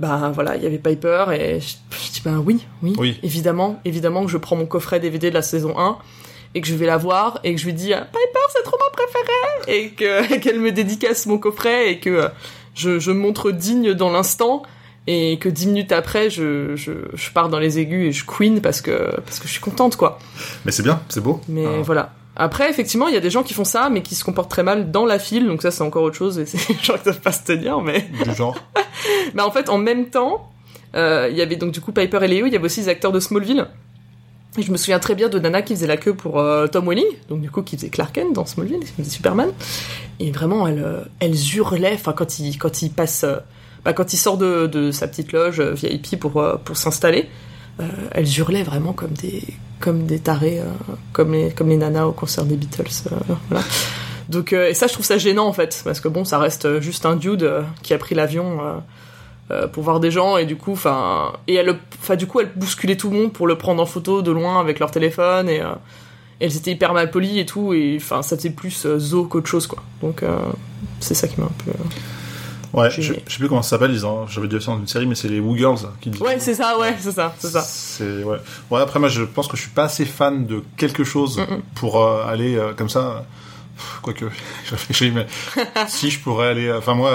[0.00, 3.18] Bah voilà, il y avait Piper et je, je dis bah oui, oui, Oui.
[3.24, 5.98] évidemment, évidemment que je prends mon coffret DVD de la saison 1
[6.54, 8.90] et que je vais la voir et que je lui dis Piper c'est trop ma
[8.90, 12.28] préférée et que qu'elle me dédicace mon coffret et que euh,
[12.74, 14.62] je, je me montre digne dans l'instant
[15.06, 18.60] et que dix minutes après je, je, je pars dans les aigus et je queen
[18.60, 20.18] parce que parce que je suis contente quoi
[20.64, 21.40] mais c'est bien, c'est beau.
[21.48, 21.82] mais Ah.
[21.82, 24.50] voilà après effectivement il y a des gens qui font ça mais qui se comportent
[24.50, 26.96] très mal dans la file donc ça c'est encore autre chose et c'est les gens
[26.96, 28.56] qui savent pas se tenir mais Du genre.
[29.34, 30.50] bah en fait, en même temps,
[30.94, 32.88] euh, il y avait donc du coup Piper et Léo, il y avait aussi les
[32.88, 33.66] acteurs de Smallville.
[34.60, 37.06] Je me souviens très bien de Nana qui faisait la queue pour euh, Tom Welling,
[37.28, 39.50] donc du coup qui faisait Clark Kent dans Smallville, qui faisait Superman.
[40.18, 43.36] Et vraiment, elle, euh, elle hurlait, enfin quand il quand il passe, euh,
[43.84, 47.28] bah, quand il sort de, sa petite loge VIP pour pour s'installer,
[48.10, 49.42] elle hurlait vraiment comme des
[49.78, 50.60] comme des tarés,
[51.12, 53.08] comme les comme les nanas au concert des Beatles.
[54.28, 57.06] Donc et ça je trouve ça gênant en fait parce que bon ça reste juste
[57.06, 57.50] un dude
[57.82, 58.82] qui a pris l'avion
[59.50, 62.50] euh, pour voir des gens et du coup enfin et elle enfin du coup elle
[62.54, 65.60] bousculait tout le monde pour le prendre en photo de loin avec leur téléphone et
[65.60, 65.72] euh,
[66.40, 69.48] elles étaient hyper mal polies et tout et enfin ça faisait plus euh, zo qu'autre
[69.48, 69.82] chose quoi.
[70.02, 70.22] Donc
[71.00, 71.72] c'est ça qui m'a un peu
[72.74, 74.86] Ouais, je, je sais plus comment ça s'appelle, ils ont- j'avais déjà ça dans une
[74.86, 76.20] série, mais c'est les Woo Girls qui disent.
[76.20, 77.62] Ouais, c'est ça, ouais, c'est ça, c'est ça.
[77.62, 78.36] C'est ouais.
[78.70, 81.40] Ouais, après moi je pense que je suis pas assez fan de quelque chose
[81.74, 83.24] pour euh, aller euh, comme ça.
[84.02, 84.26] Quoique,
[84.64, 85.26] je réfléchis, mais
[85.88, 87.12] si je pourrais aller, enfin moi,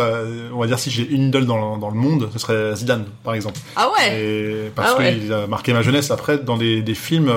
[0.53, 3.05] on va dire si j'ai une idole dans, le- dans le monde, ce serait Zidane,
[3.23, 3.59] par exemple.
[3.75, 4.19] Ah ouais?
[4.21, 5.13] Et parce Ah ouais.
[5.19, 6.11] qu'il a marqué ma jeunesse.
[6.11, 7.31] Après, dans des, des films,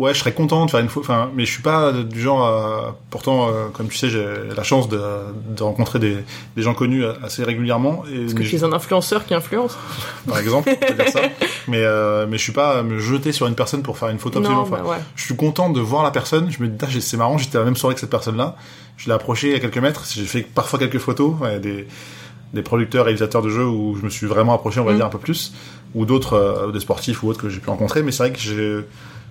[0.00, 1.02] ouais, je serais content de faire une fois.
[1.02, 2.42] Enfin, mais je suis pas du genre.
[2.44, 4.26] à- pourtant, euh, comme tu sais, j'ai
[4.56, 5.00] la chance de,
[5.56, 6.16] de rencontrer des,
[6.56, 8.02] des gens connus assez régulièrement.
[8.22, 9.76] Parce que tu es un influenceur qui influence?
[10.28, 11.20] par exemple, on peut dire ça.
[11.68, 14.18] Mais euh, mais je suis pas à me jeter sur une personne pour faire une
[14.18, 14.64] photo absolument.
[14.64, 14.96] Non, bah ouais.
[15.14, 16.50] Je suis content de voir la personne.
[16.50, 18.56] Je me dis, ah, c'est marrant, j'étais à la même soirée que cette personne-là.
[18.96, 20.04] Je l'ai approché à quelques mètres.
[20.12, 21.34] J'ai fait parfois quelques photos.
[21.40, 21.86] ouais, des
[22.52, 24.96] des producteurs, réalisateurs de jeux où je me suis vraiment approché, on va Mm.
[24.96, 25.52] dire un peu plus,
[25.94, 28.02] ou d'autres, euh, des sportifs ou autres que j'ai pu rencontrer.
[28.02, 28.80] Mais c'est vrai que j'ai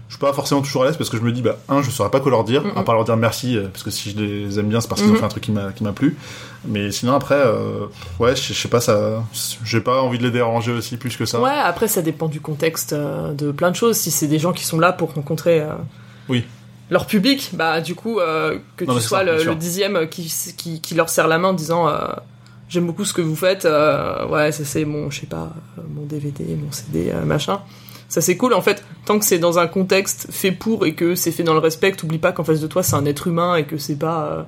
[0.10, 1.89] je suis pas forcément toujours à l'aise parce que je me dis bah un je
[1.91, 4.18] saurais pas quoi leur dire à part leur dire merci euh, parce que si je
[4.20, 5.20] les aime bien c'est parce qu'ils ont Mhm.
[5.20, 6.18] fait un truc qui m'a qui m'a plu
[6.66, 7.86] mais sinon après euh,
[8.20, 9.24] ouais je sais pas ça
[9.64, 12.41] j'ai pas envie de les déranger aussi plus que ça Ouais, après ça dépend du
[12.41, 13.97] contexte euh, de plein de choses.
[13.97, 15.74] Si c'est des gens qui sont là pour rencontrer euh,
[16.28, 16.43] Oui.
[16.89, 20.82] leur public, bah du coup euh, que Non, tu sois ça, le, dixième qui, qui,
[20.82, 21.99] qui leur serre la main en disant euh,
[22.68, 25.53] j'aime beaucoup ce que vous faites, euh, ouais ça c'est mon je sais pas
[25.95, 27.60] mon DVD, mon CD, machin.
[28.10, 31.16] Ça c'est cool en fait, tant que c'est dans un contexte fait pour et que
[31.16, 33.55] c'est fait dans le respect, t'oublies pas qu'en face de toi c'est un être humain
[33.55, 34.26] et que c'est pas.
[34.26, 34.43] euh,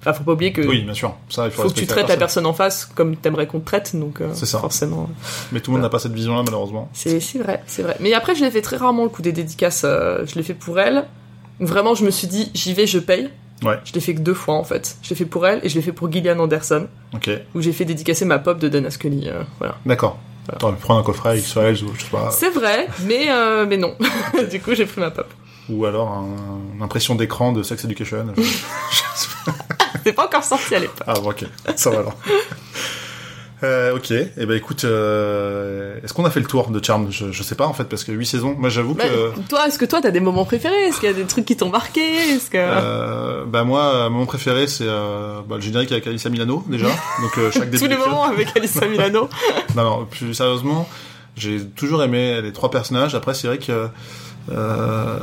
[0.00, 2.08] Enfin, faut pas oublier que oui bien sûr ça il faut, faut que tu traites
[2.08, 4.58] la personne en face comme t'aimerais qu'on te traite, donc euh, C'est ça.
[4.60, 5.08] forcément.
[5.50, 7.96] mais tout le monde n'a pas cette vision là malheureusement C'est vrai, c'est vrai.
[8.00, 9.82] Mais après, je l'ai fait très rarement le coup des dédicaces.
[9.84, 11.04] euh, je l'ai fait pour elle.
[11.58, 13.30] Vraiment, je me suis dit, j'y vais, je paye.
[13.62, 13.78] Ouais.
[13.86, 14.98] Je l'ai fait que deux fois en fait.
[15.02, 17.72] Je l'ai fait pour elle et je l'ai fait pour Gillian Anderson, ok où j'ai
[17.72, 19.28] fait dédicacer ma pop de Dana Scully.
[19.28, 19.76] euh, voilà.
[19.86, 20.18] d'accord.
[20.58, 23.76] T'aurais pu prendre un coffret XL ou je sais pas C'est vrai, mais euh, mais
[23.76, 23.96] non.
[24.50, 25.26] du coup, j'ai pris ma pop.
[25.68, 26.26] ou alors un,
[26.76, 28.26] une impression d'écran de Sex Education
[30.04, 31.02] C'est pas encore sorti à l'époque.
[31.06, 31.44] ah bon, ok
[31.74, 32.14] ça va alors
[33.62, 37.10] Euh, ok, et eh ben écoute, euh, est-ce qu'on a fait le tour de Charm?
[37.10, 38.54] Je, je sais pas en fait parce que 8 saisons.
[38.58, 40.88] Moi j'avoue Mais que toi, est-ce que toi, t'as des moments préférés?
[40.88, 42.02] Est-ce qu'il y a des trucs qui t'ont marqué?
[42.02, 46.64] Est-ce que Euh, bah moi, mon préféré c'est euh, bah, le générique avec Alissa Milano
[46.68, 46.86] déjà.
[47.22, 49.30] Donc euh, chaque début tous les moments avec Alissa Milano
[49.74, 50.86] Non, non, plus sérieusement,
[51.36, 53.14] j'ai toujours aimé les trois personnages.
[53.14, 53.88] Après, c'est vrai que
[54.52, 55.18] euh,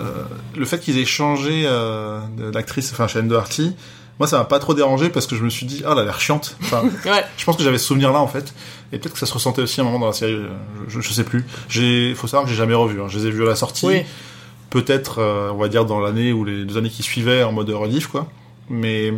[0.55, 2.19] le fait qu'ils aient changé euh,
[2.51, 3.75] d'actrice, enfin Sharon Doherty,
[4.19, 6.03] moi ça m'a pas trop dérangé parce que je me suis dit, ah, elle a
[6.05, 6.55] l'air chiante.
[6.61, 7.23] Enfin, Ouais.
[7.37, 8.53] je pense que j'avais ce souvenir-là en fait,
[8.91, 10.33] et peut-être que ça se ressentait aussi à un moment dans la série.
[10.33, 10.49] euh,
[10.87, 11.45] Je, je sais plus.
[11.69, 13.01] J'ai, faut savoir que j'ai jamais revu.
[13.01, 13.05] hein.
[13.09, 13.85] Je les ai vus à la sortie.
[13.87, 14.01] Oui.
[14.69, 17.69] peut-être, euh, on va dire, dans l'année ou les deux années qui suivaient en mode
[17.69, 18.27] rediff, quoi.
[18.69, 19.13] Mais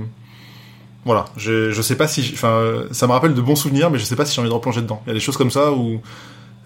[1.05, 4.05] voilà, je, je sais pas si, enfin, ça me rappelle de bons souvenirs, mais je
[4.05, 5.01] sais pas si j'ai envie de replonger dedans.
[5.05, 6.01] Il y a des choses comme ça où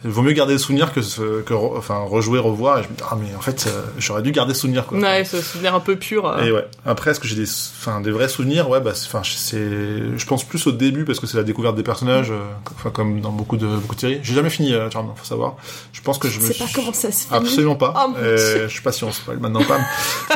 [0.05, 2.79] il vaut mieux garder des souvenirs que, ce- que re- enfin, rejouer, revoir.
[2.79, 4.97] Et je me dis, ah, mais en fait, euh, j'aurais dû garder des souvenirs, quoi.
[4.97, 6.25] Ouais, ce souvenir un peu pur.
[6.25, 6.41] euh.
[6.43, 6.65] Et ouais.
[6.85, 8.69] Après, est-ce que j'ai des, enfin, des vrais souvenirs?
[8.69, 11.75] Ouais, bah, c'est- enfin, c'est, je pense plus au début parce que c'est la découverte
[11.75, 12.39] des personnages, euh,
[12.75, 14.19] enfin, comme dans beaucoup de, beaucoup de séries.
[14.23, 15.55] J'ai jamais fini, euh, Charmed, faut savoir.
[15.91, 17.35] Je pense que je Je me sais pas suis- comment ça se finit.
[17.37, 17.93] Absolument pas.
[18.07, 19.79] Oh, Euh, je sais pas si on spoil maintenant pas.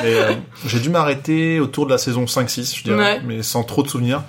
[0.03, 0.33] mais euh,
[0.65, 3.21] j'ai dû m'arrêter autour de la saison 5-6, je dirais, Ouais.
[3.25, 4.23] mais sans trop de souvenirs.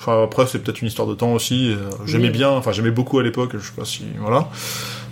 [0.00, 1.70] Enfin, après, c'est peut-être une histoire de temps aussi.
[1.72, 2.30] euh, j'aimais Oui.
[2.30, 4.48] bien, enfin, j'aimais beaucoup à l'époque, je sais pas si, voilà.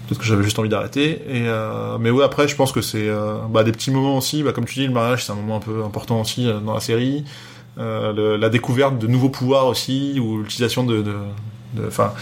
[0.07, 1.21] Peut-être que j'avais juste envie d'arrêter.
[1.29, 4.43] Et euh, mais ouais, après, je pense que c'est euh, bah, des petits moments aussi.
[4.43, 6.73] Bah, comme tu dis, le mariage, c'est un moment un peu important aussi euh, dans
[6.73, 7.25] la série.
[7.79, 11.13] Euh, le- la découverte de nouveaux pouvoirs aussi, ou l'utilisation de, de,
[11.75, 12.13] de- enfin,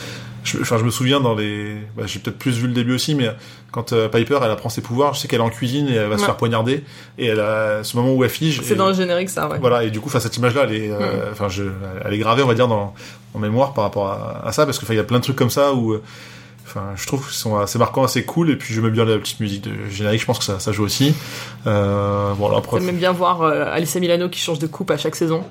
[0.47, 3.14] je, enfin, je me souviens dans les, bah, j'ai peut-être plus vu le début aussi,
[3.14, 3.30] mais
[3.72, 6.09] quand euh, Piper, elle apprend ses pouvoirs, je sais qu'elle est en cuisine et elle
[6.09, 6.84] va se faire poignarder,
[7.18, 8.62] et elle a ce moment où elle fige.
[8.62, 9.59] C'est dans le générique, ça, ouais.
[9.59, 11.64] voilà, et du coup, enfin, cette image-là, elle est, euh, enfin, je,
[12.05, 12.94] elle est gravée, on va dire, dans,
[13.34, 15.24] en mémoire par rapport à, à ça, parce que, enfin, il y a plein de
[15.24, 16.03] trucs comme ça où, euh,
[16.66, 19.18] enfin, je trouve qu'ils sont assez marquants, assez cool, et puis je mets bien la
[19.18, 21.14] petite musique de générique, je pense que ça, ça joue aussi.
[21.66, 22.80] Euh, après.
[22.80, 25.44] J'aime bien voir euh, Alissa Milano qui change de coupe à chaque saison.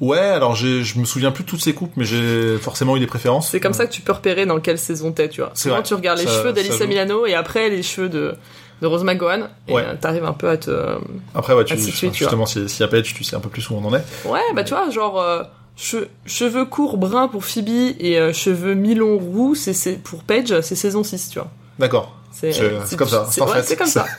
[0.00, 3.06] Ouais, alors je me souviens plus de toutes ces coupes, mais j'ai forcément eu des
[3.06, 3.48] préférences.
[3.50, 5.50] C'est comme ça que tu peux repérer dans quelle saison t'es, tu vois.
[5.54, 6.86] C'est Souvent, tu regardes les Ça- cheveux d'Alissa.
[6.86, 8.34] Milano et après les cheveux de,
[8.82, 9.48] de Rose McGowan.
[9.68, 9.82] Et Ouais.
[9.86, 10.98] euh, t'arrives un peu à te.
[11.34, 13.48] Après, ouais, tu, suite, tu justement, si, si y a Page, tu sais un peu
[13.48, 14.04] plus où on en est.
[14.26, 15.20] Ouais, bah tu vois, genre.
[15.20, 15.42] euh,
[15.78, 20.60] che- cheveux courts bruns pour Phoebe et euh, cheveux mi-longs roux, c'est, c'est pour Paige,
[20.60, 21.50] c'est saison 6, tu vois.
[21.78, 22.16] D'accord.
[22.32, 22.50] C'est,
[22.96, 23.26] comme ça,
[23.62, 24.06] c'est comme ça.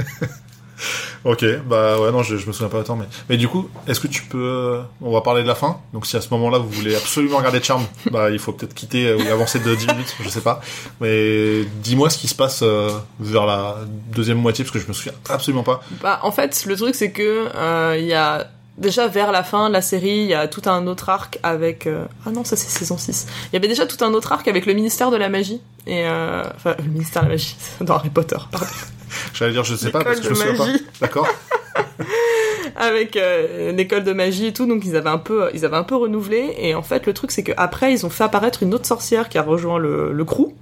[1.24, 3.06] Ok, bah ouais, non, je, je me souviens pas autant, mais.
[3.30, 4.38] Mais du coup, est-ce que tu peux.
[4.38, 5.80] euh, On va parler de la fin.
[5.94, 9.08] Donc si à ce moment-là, vous voulez absolument regarder Charm, bah il faut peut-être quitter
[9.08, 10.62] euh, ou avancer de 10 minutes, je sais pas.
[11.02, 13.78] Mais dis-moi ce qui se passe euh, vers la
[14.14, 15.82] deuxième moitié, parce que je me souviens absolument pas.
[16.02, 18.48] Bah, en fait, le truc, c'est que euh, il y a
[18.78, 21.88] déjà vers la fin de la série, il y a tout un autre arc avec.
[21.88, 23.26] euh, Ah non, ça c'est saison 6.
[23.52, 25.62] Il y avait déjà tout un autre arc avec le ministère de la magie.
[25.88, 26.44] Et euh...
[26.56, 28.68] enfin, le ministère de la magie, dans Harry Potter, pardon.
[29.34, 30.68] J'allais dire, je sais pas, parce que je de souviens pas.
[31.02, 31.28] D'accord
[32.76, 35.84] avec euh, l'école de magie et tout, donc ils avaient un peu, ils avaient un
[35.84, 36.56] peu renouvelé.
[36.58, 39.30] Et en fait, le truc, c'est que après, ils ont fait apparaître une autre sorcière
[39.30, 40.54] qui a rejoint le, le crew.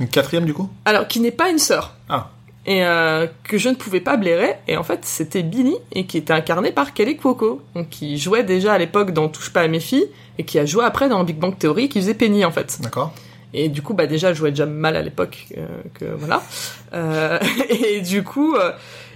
[0.00, 0.68] Une quatrième, du coup?
[0.84, 1.94] Alors, qui n'est pas une sœur.
[2.08, 2.30] Ah.
[2.64, 4.54] Et euh, que je ne pouvais pas blairer.
[4.68, 7.60] Et en fait, c'était Billy, et qui était incarnée par Kelly Cuoco.
[7.74, 10.06] Donc, qui jouait déjà à l'époque dans Touche pas à mes filles,
[10.38, 12.78] et qui a joué après dans Big Bang Theory, qui faisait Penny, en fait.
[12.80, 13.12] D'accord.
[13.54, 16.42] Et du coup, bah déjà, elle jouait déjà mal à l'époque, euh, que voilà.
[16.94, 17.38] Euh,
[17.68, 18.72] et du coup, euh,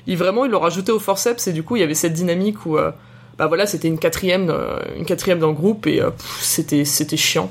[0.06, 2.66] il vraiment, ils l'ont rajouté au forceps, et du coup, il y avait cette dynamique
[2.66, 2.76] où,
[3.38, 4.54] bah voilà, c'était une quatrième,
[4.96, 6.02] une quatrième dans le groupe, et
[6.40, 7.50] c'était, c'était chiant.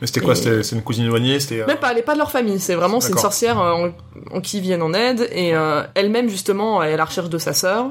[0.00, 1.64] Mais c'était quoi Et- c'est une cousine éloignée C'était.
[1.64, 2.58] Même pas, elle est pas de leur famille.
[2.58, 3.90] C'est vraiment, c'est une sorcière en,
[4.32, 5.54] en qui ils viennent en aide et
[5.94, 7.86] elle-même justement est à la recherche de sa sœur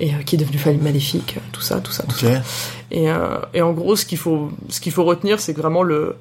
[0.00, 2.42] et euh, qui est devenue maléfique, tout ça, tout ça, tout ça.
[2.90, 5.82] Et, euh, et en gros, ce qu'il faut, ce qu'il faut retenir, c'est que vraiment
[5.82, 6.16] le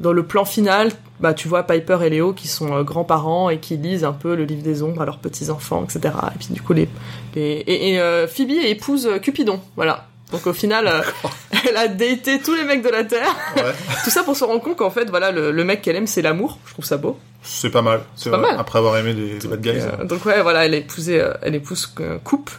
[0.00, 0.90] dans le plan final,
[1.20, 4.34] bah tu vois Piper et Léo qui sont euh, grands-parents et qui lisent un peu
[4.34, 6.14] le livre des ombres à leurs petits enfants, etc.
[6.34, 6.88] Et puis du coup les,
[7.34, 10.06] les et, et, euh, Phoebe épouse euh, Cupidon, voilà.
[10.32, 11.02] Donc au final, euh,
[11.68, 13.28] elle a daté tous les mecs de la terre.
[13.56, 13.62] Ouais.
[14.04, 16.22] Tout ça pour se rendre compte qu'en fait, voilà, le, le mec qu'elle aime, c'est
[16.22, 16.58] l'amour.
[16.66, 17.18] Je trouve ça beau.
[17.42, 18.00] C'est pas mal.
[18.16, 18.56] C'est pas mal.
[18.58, 19.82] Après avoir aimé des, des bad guys.
[20.04, 22.50] Donc ouais, voilà, elle euh, elle épouse Coupe.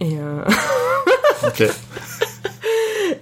[0.00, 0.16] Et,
[1.46, 1.62] Ok.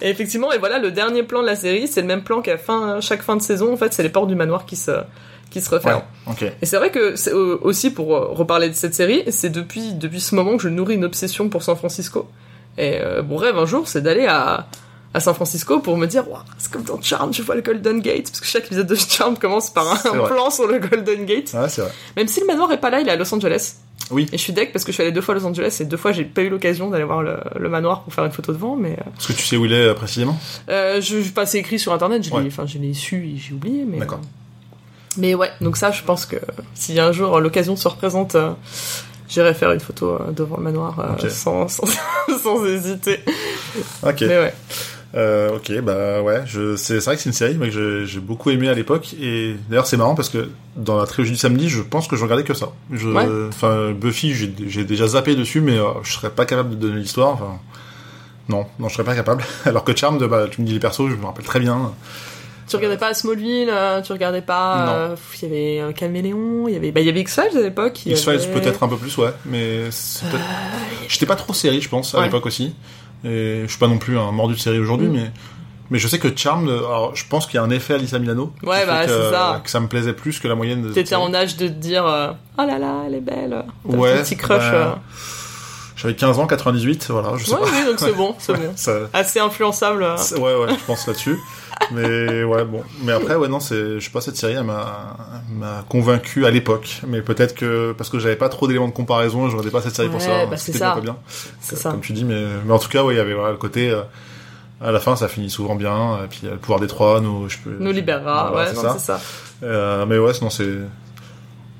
[0.01, 2.57] Et effectivement, et voilà, le dernier plan de la série, c'est le même plan qu'à
[2.57, 3.73] fin, chaque fin de saison.
[3.73, 4.91] En fait, c'est les portes du manoir qui se,
[5.49, 5.77] qui se Ouais.
[5.77, 6.03] referment.
[6.61, 9.93] Et c'est vrai que c'est euh, aussi pour euh, reparler de cette série, c'est depuis
[9.93, 12.27] depuis ce moment que je nourris une obsession pour San Francisco.
[12.77, 14.67] Et euh, mon rêve un jour, c'est d'aller à
[15.13, 16.23] à San Francisco pour me dire,
[16.57, 19.37] c'est comme dans Charm, je vois le Golden Gate, parce que chaque épisode de Charm
[19.37, 21.51] commence par un, plan sur le Golden Gate.
[21.53, 21.91] Ouais, c'est vrai.
[22.17, 23.75] Même si le manoir est pas là, il est à Los Angeles.
[24.11, 24.27] Oui.
[24.33, 25.85] Et je suis deck parce que je suis allé deux fois à Los Angeles et
[25.85, 28.51] deux fois j'ai pas eu l'occasion d'aller voir le, le manoir pour faire une photo
[28.51, 30.37] devant, mais euh, Parce que tu sais où il est euh, précisément?
[30.69, 32.43] Euh, je, je passais écrit sur internet, je l'ai, Ouais.
[32.47, 34.19] enfin je l'ai su et j'ai oublié, mais D'accord.
[34.21, 36.37] euh, mais ouais, donc ça, je pense que
[36.73, 38.51] si un jour euh, l'occasion se représente, euh,
[39.29, 41.83] j'irai faire une photo euh, devant le manoir euh, sans, sans
[42.41, 43.19] sans hésiter.
[44.03, 44.21] Ok.
[44.21, 44.53] Mais ouais.
[45.15, 48.49] Euh, ok, bah ouais, je, c'est, c'est vrai que c'est une série que j'ai, beaucoup
[48.49, 49.13] aimé à l'époque.
[49.21, 52.23] Et d'ailleurs, c'est marrant parce que dans la trilogie du samedi, je pense que je
[52.23, 52.71] regardais que ça.
[52.91, 53.27] Je, Ouais.
[53.49, 56.99] Enfin, Buffy, j'ai, j'ai déjà zappé dessus, mais euh, je serais pas capable de donner
[56.99, 57.33] l'histoire.
[57.33, 57.59] Enfin,
[58.49, 59.43] non, non, je serais pas capable.
[59.65, 61.91] Alors que Charmed, bah, tu me dis les persos, je me rappelle très bien.
[62.67, 64.89] Tu regardais pas Smallville, euh, tu regardais pas.
[64.95, 67.57] Euh, Il y avait euh, Caméléon, il y avait, bah il y avait X Files
[67.57, 68.05] à l'époque.
[68.05, 70.45] X-Files avait- peut-être un peu plus, ouais, mais c'est peut-être-
[71.09, 72.23] j'étais pas trop série, je pense, à Ouais.
[72.23, 72.73] l'époque aussi.
[73.23, 75.13] Et je suis pas non plus un mordu de série aujourd'hui, Mm.
[75.13, 75.31] mais
[75.91, 78.51] mais je sais que Charmed, alors je pense qu'il y a un effet Alissa Milano.
[78.63, 79.61] Ouais, bah, que, c'est ça.
[79.63, 80.89] Que ça me plaisait plus que la moyenne de.
[80.89, 83.63] T'étais en âge de te dire, oh là là, elle est belle.
[83.85, 84.59] Ouais, un petit crush.
[84.59, 84.93] bah, euh.
[86.03, 87.65] J'avais 15 ans, 98, voilà, je sais Ouais, pas.
[87.65, 88.73] oui, donc c'est bon, c'est bon.
[88.75, 90.03] Ça, Assez influençable.
[90.03, 90.15] hein.
[90.35, 91.39] ouais, ouais, je pense là-dessus.
[91.91, 92.83] Mais ouais, bon.
[93.03, 95.17] Mais après, ouais, non, c'est, je sais pas, cette série, elle m'a,
[95.49, 97.01] m'a convaincu à l'époque.
[97.07, 99.95] Mais peut-être que, parce que j'avais pas trop d'éléments de comparaison, je regardais pas cette
[99.95, 100.45] série pour Ouais, ça.
[100.45, 101.15] bah, c'est C'était pas bien.
[101.61, 101.91] C'est Euh, ça.
[101.91, 103.89] Comme tu dis, mais, mais en tout cas, ouais, il y avait voilà, le côté,
[103.89, 104.01] euh,
[104.81, 106.19] à la fin, ça finit souvent bien.
[106.23, 107.75] Et puis, euh, le pouvoir des trois, nous, je peux.
[107.79, 109.19] Nous libérera, ouais, c'est ça.
[109.63, 110.67] Euh, mais ouais, sinon, c'est,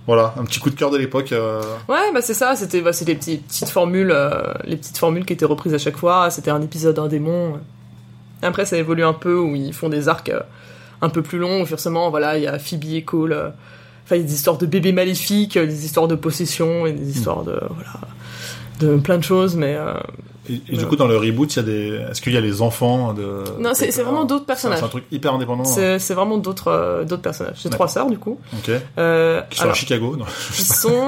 [0.06, 1.32] voilà, un petit coup de cœur de l'époque.
[1.32, 5.34] euh, Ouais, bah c'est ça, c'était bah, les petites formules, euh, les petites formules qui
[5.34, 6.30] étaient reprises à chaque fois.
[6.30, 7.60] C'était un épisode, un démon.
[8.42, 10.42] Après, ça évolue un peu où ils font des arcs euh,
[11.02, 11.62] un peu plus longs.
[11.62, 13.54] Où forcément, voilà, il y a Phoebe et Cole.
[14.04, 17.10] Enfin, il y a des histoires de bébés maléfiques, des histoires de possession et des
[17.10, 18.02] histoires de voilà,
[18.82, 19.56] de plein de choses.
[19.56, 19.78] Mais
[20.50, 21.88] Et, du coup, dans le reboot, il y a des.
[22.12, 23.44] Est-ce qu'il y a les enfants de.
[23.60, 24.80] Non, c'est- c'est vraiment d'autres C'est- personnages.
[24.80, 25.62] C'est un truc hyper indépendant.
[25.64, 25.66] hein.
[25.66, 27.60] c'est c'est vraiment d'autres euh, d'autres personnages.
[27.64, 28.38] J'ai trois sœurs du coup.
[28.54, 28.72] Ok.
[28.98, 30.16] Euh, Qui sont alors, à Chicago.
[30.18, 30.26] non.
[30.54, 31.06] qui sont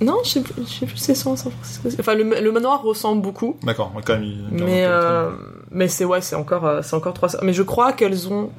[0.00, 1.88] non, je sais plus, je sais plus c'est San Francisco.
[1.98, 3.56] Enfin, le, le manoir ressemble beaucoup.
[3.62, 4.24] D'accord, quand même.
[4.24, 5.30] il- Mais euh,
[5.70, 7.42] mais c'est ouais, c'est encore c'est encore trois sœurs.
[7.42, 8.50] Mais je crois qu'elles ont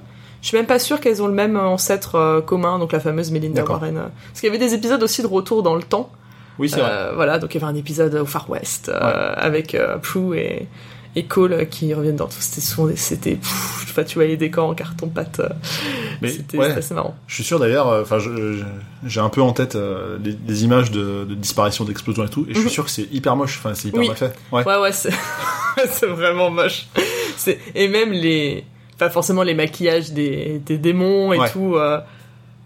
[0.41, 3.63] je suis même pas sûre qu'elles ont le même ancêtre commun, donc la fameuse Melinda.
[3.63, 3.95] Warren.
[4.27, 6.09] Parce qu'il y avait des épisodes aussi de retour dans le temps.
[6.59, 6.89] Oui, c'est vrai.
[6.91, 10.37] Euh, voilà, donc il y avait un épisode au Far West euh, avec euh, Prue
[10.37, 10.67] et
[11.15, 12.35] et Cole qui reviennent dans tout.
[12.39, 15.41] C'était souvent des- c'était enfin, tu voyais des décors en carton pâte.
[16.21, 16.71] Mais c'était ouais.
[16.71, 17.15] assez marrant.
[17.25, 18.19] Je suis sûr d'ailleurs, enfin,
[19.05, 22.45] j'ai un peu en tête euh, les, les images de, de disparition, d'explosion et tout,
[22.47, 22.69] et je suis Mhm.
[22.71, 23.57] sûr que c'est hyper moche.
[23.57, 24.07] Enfin, c'est hyper Oui.
[24.09, 24.35] mal fait.
[24.51, 24.63] Ouais.
[24.63, 25.09] Ouais, ouais, c'est
[25.89, 26.85] c'est vraiment moche.
[27.73, 28.63] Et même les,
[28.99, 31.49] pas forcément les maquillages des, des démons et Ouais.
[31.49, 31.75] tout.
[31.77, 31.99] euh,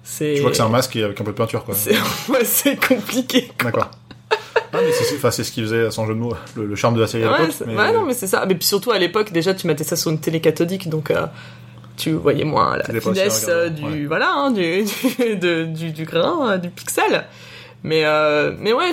[0.04, 0.34] c'est.
[0.36, 1.76] Tu vois que c'est un masque avec un peu de peinture, quoi.
[1.76, 1.91] C'est
[2.30, 3.52] ouais, c'est compliqué.
[3.64, 3.89] D'accord.
[4.74, 6.76] Ah, mais c'est, c'est- enfin, c'est ce qui faisait, sans jeu de mots, le, le
[6.76, 7.68] charme de la série à Ouais, l'époque.
[7.68, 8.45] mais- ouais, non, mais c'est ça.
[8.47, 11.26] Mais puis surtout à l'époque, déjà, tu mettais ça sur une télé cathodique, donc euh,
[11.97, 14.06] tu voyais moins la finesse euh, du ouais.
[14.06, 14.84] voilà, hein, du
[15.20, 17.26] du, de- du du grain, euh, du pixel.
[17.84, 18.04] Mais
[18.60, 18.91] mais ouais.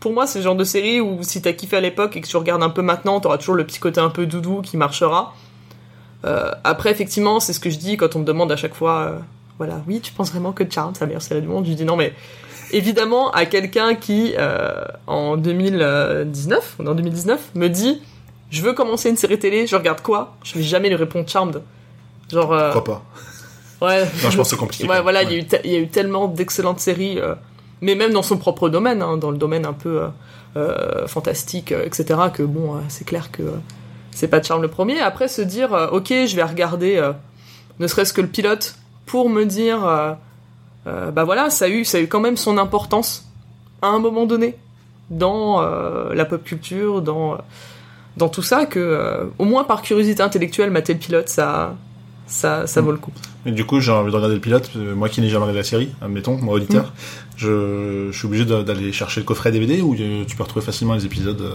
[0.00, 2.26] Pour moi, c'est le genre de série où si t'as kiffé à l'époque et que
[2.26, 5.34] tu regardes un peu maintenant, t'auras toujours le petit côté un peu doudou qui marchera.
[6.64, 9.18] Après, effectivement, c'est ce que je dis quand on me demande à chaque fois,
[9.58, 11.64] voilà, oui, tu penses vraiment que Charmed, c'est la meilleure série du monde?
[11.66, 12.12] Je dis non, mais
[12.72, 18.00] évidemment, à quelqu'un qui, euh, en 2019, ou en 2019, me dit,
[18.50, 20.36] je veux commencer une série télé, je regarde quoi?
[20.44, 21.62] Je vais jamais lui répondre Charmed.
[22.30, 23.02] Genre, euh, Pourquoi
[23.80, 23.86] pas?
[23.86, 24.04] ouais.
[24.22, 24.88] Non, je pense que c'est compliqué.
[24.88, 27.34] Ouais, voilà, il y, a eu te- il y a eu tellement d'excellentes séries, euh,
[27.80, 30.02] mais même dans son propre domaine, hein, dans le domaine un peu
[30.56, 33.42] euh, fantastique, etc., que bon, c'est clair que
[34.10, 35.00] c'est pas de charme le premier.
[35.00, 37.10] Après, se dire, ok, je vais regarder,
[37.80, 38.76] ne serait-ce que le pilote,
[39.06, 40.12] pour me dire, euh,
[40.86, 43.26] euh, bah voilà, ça a, eu, ça a eu quand même son importance
[43.82, 44.56] à un moment donné
[45.10, 47.38] dans euh, la pop culture, dans,
[48.16, 51.74] dans tout ça, que euh, au moins par curiosité intellectuelle, mater le pilote, ça,
[52.26, 53.12] ça, ça vaut le coup.
[53.46, 54.70] Et du coup, j'ai envie de regarder le pilote.
[54.76, 57.36] euh, Moi qui n'ai jamais regardé la série, admettons, moi auditeur, Mm.
[57.36, 60.94] je, je suis obligé d'aller chercher le coffret DVD ou euh, tu peux retrouver facilement
[60.94, 61.40] les épisodes.
[61.40, 61.54] euh,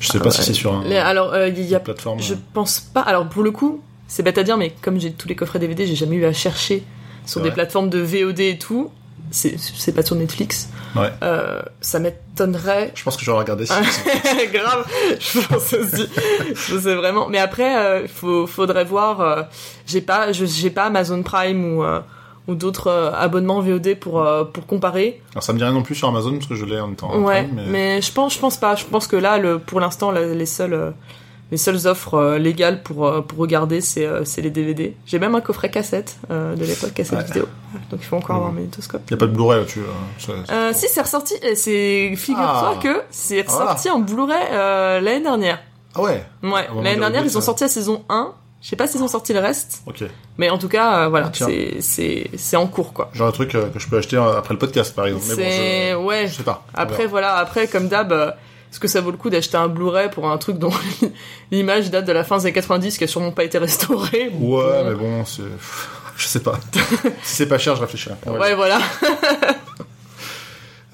[0.00, 1.84] Je sais pas Ah si c'est sur un, Les- alors, euh, il y a une
[1.84, 2.20] plateforme.
[2.20, 2.36] Je euh.
[2.54, 3.02] pense pas.
[3.02, 5.86] Alors pour le coup, c'est bête à dire, mais comme j'ai tous les coffrets DVD,
[5.86, 6.82] j'ai jamais eu à chercher
[7.26, 8.90] sur des plateformes de VOD et tout.
[9.30, 10.70] C'est pas sur Netflix.
[10.96, 11.10] Ouais.
[11.22, 12.92] Euh, ça m'étonnerait.
[12.94, 13.72] Je pense que je vais regarder si.
[14.52, 14.86] Grave,
[15.20, 16.08] je pense aussi.
[16.54, 17.28] je sais vraiment.
[17.28, 19.20] Mais après, euh, faut, faudrait voir.
[19.20, 19.42] euh,
[19.86, 22.00] j'ai pas, je- j'ai pas Amazon Prime ou euh,
[22.46, 25.20] ou d'autres euh, abonnements VOD pour euh, pour comparer.
[25.32, 26.96] Alors ça me dit rien non plus sur Amazon parce que je l'ai en même
[26.96, 27.14] temps.
[27.20, 28.00] Ouais, Prime, mais...
[28.00, 28.74] je pense, je pense pas.
[28.76, 30.90] Je pense que là, le, pour l'instant, les seules, euh,
[31.50, 34.94] les seules offres euh, légales pour euh, pour regarder, c'est euh, c'est les DVD.
[35.06, 37.24] J'ai même un coffret cassette de l'époque, cassette Ouais.
[37.24, 37.48] vidéo.
[37.90, 38.40] Donc il faut encore Mhm.
[38.40, 39.10] avoir mes magnétoscope.
[39.10, 39.80] Y a pas de Blu-ray là-dessus.
[40.74, 41.34] si c'est ressorti,
[42.16, 42.80] figure-toi Ah.
[42.82, 44.50] que c'est ressorti en Blu-ray
[45.02, 45.58] l'année dernière.
[45.94, 46.24] Ah ouais.
[46.42, 48.32] Ouais, Ah l'année dernière ils ont sorti la saison 1.
[48.60, 50.02] Je sais pas s'ils ont sorti le reste, Ok.
[50.36, 53.08] mais en tout cas, euh, voilà, Ah, c'est c'est c'est en cours quoi.
[53.14, 55.26] Genre un truc euh, que je peux acheter après le podcast par exemple.
[55.36, 56.06] Mais bon, je...
[56.06, 56.66] ouais, je sais pas.
[56.74, 58.32] Après, voilà, après, comme d'hab, euh,
[58.70, 60.72] est-ce que ça vaut le coup d'acheter un Blu-ray pour un truc dont
[61.50, 64.84] l'image date de la fin des années 90 qui a sûrement pas été restaurée Ouais,
[64.84, 65.42] mais bon, c'est.
[66.16, 66.58] Je sais pas.
[67.22, 68.80] si c'est pas cher, je va Ouais, voilà.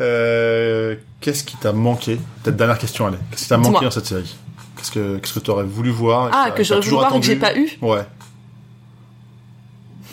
[0.01, 2.18] Euh, qu'est-ce qui t'a manqué?
[2.43, 3.16] Peut-être dernière question, allez.
[3.31, 4.37] Qu'est-ce qui t'a manqué dans cette série?
[4.77, 7.27] Qu'est-ce que qu'est-ce que t'aurais voulu voir Ah, que t'as j'aurais voulu voir et que
[7.27, 8.05] j'ai pas eu Ouais.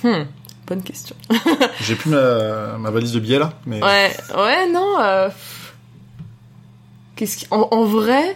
[0.04, 0.24] Hmm,
[0.68, 1.16] bonne question.
[1.82, 5.00] J'ai plus ma, ma valise de billets là, mais Ouais, ouais, non.
[5.02, 5.30] euh,
[7.22, 7.46] Qu'est-ce qui...
[7.52, 8.36] en, en vrai,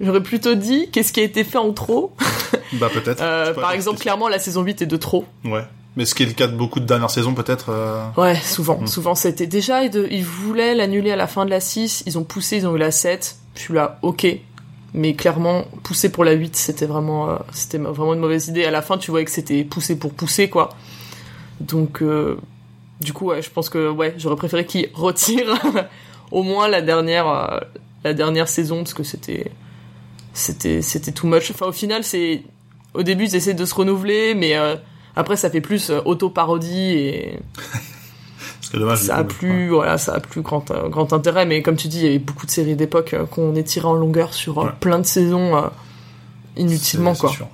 [0.00, 2.14] j'aurais plutôt dit qu'est-ce qui a été fait en trop?
[2.72, 3.20] bah peut-être.
[3.20, 5.26] Euh, par exemple, clairement, la saison 8 est de trop.
[5.44, 5.64] Ouais.
[5.96, 7.66] Mais ce qui est le cas de beaucoup de dernières saisons peut-être.
[7.68, 8.78] euh, Ouais, souvent.
[8.80, 8.86] Hmm.
[8.86, 12.56] Souvent, c'était déjà, ils, voulaient l'annuler à la fin de la 6, ils ont poussé,
[12.56, 13.36] ils ont eu la 7.
[13.54, 14.26] Je suis là, ok.
[14.94, 18.64] Mais clairement, pousser pour la 8, c'était vraiment, euh, c'était vraiment une mauvaise idée.
[18.64, 20.70] À la fin, tu voyais que c'était poussé pour pousser, quoi.
[21.60, 22.02] Donc,
[23.02, 25.60] du coup, ouais, je pense que, ouais, j'aurais préféré qu'ils retirent
[26.30, 27.60] au moins la dernière,
[28.04, 29.50] la dernière saison parce que c'était
[30.32, 31.50] c'était c'était too much.
[31.50, 32.42] Enfin au final c'est
[32.94, 34.76] au début ils essaient de se renouveler mais euh,
[35.16, 37.38] après ça fait plus euh, auto parodie et
[38.60, 38.98] Parce que dommage.
[38.98, 41.98] ça a plus voilà ça a plus grand euh, grand intérêt mais comme tu dis
[41.98, 44.70] il y avait beaucoup de séries d'époque qu'on étirait en longueur sur Ouais.
[44.80, 45.70] plein de saisons
[46.56, 47.30] inutilement quoi.
[47.30, 47.46] sûr.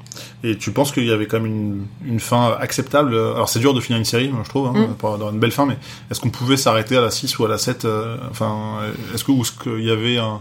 [0.44, 3.14] Et tu penses qu'il y avait quand même une, une fin acceptable?
[3.14, 4.94] Alors c'est dur de finir une série, moi, je trouve, hein, Mm.
[4.94, 5.76] pour avoir une belle fin, mais
[6.10, 8.78] est-ce qu'on pouvait s'arrêter à la 6 ou à la 7 euh, Enfin,
[9.14, 10.40] est-ce que ou est-ce qu'il y avait un,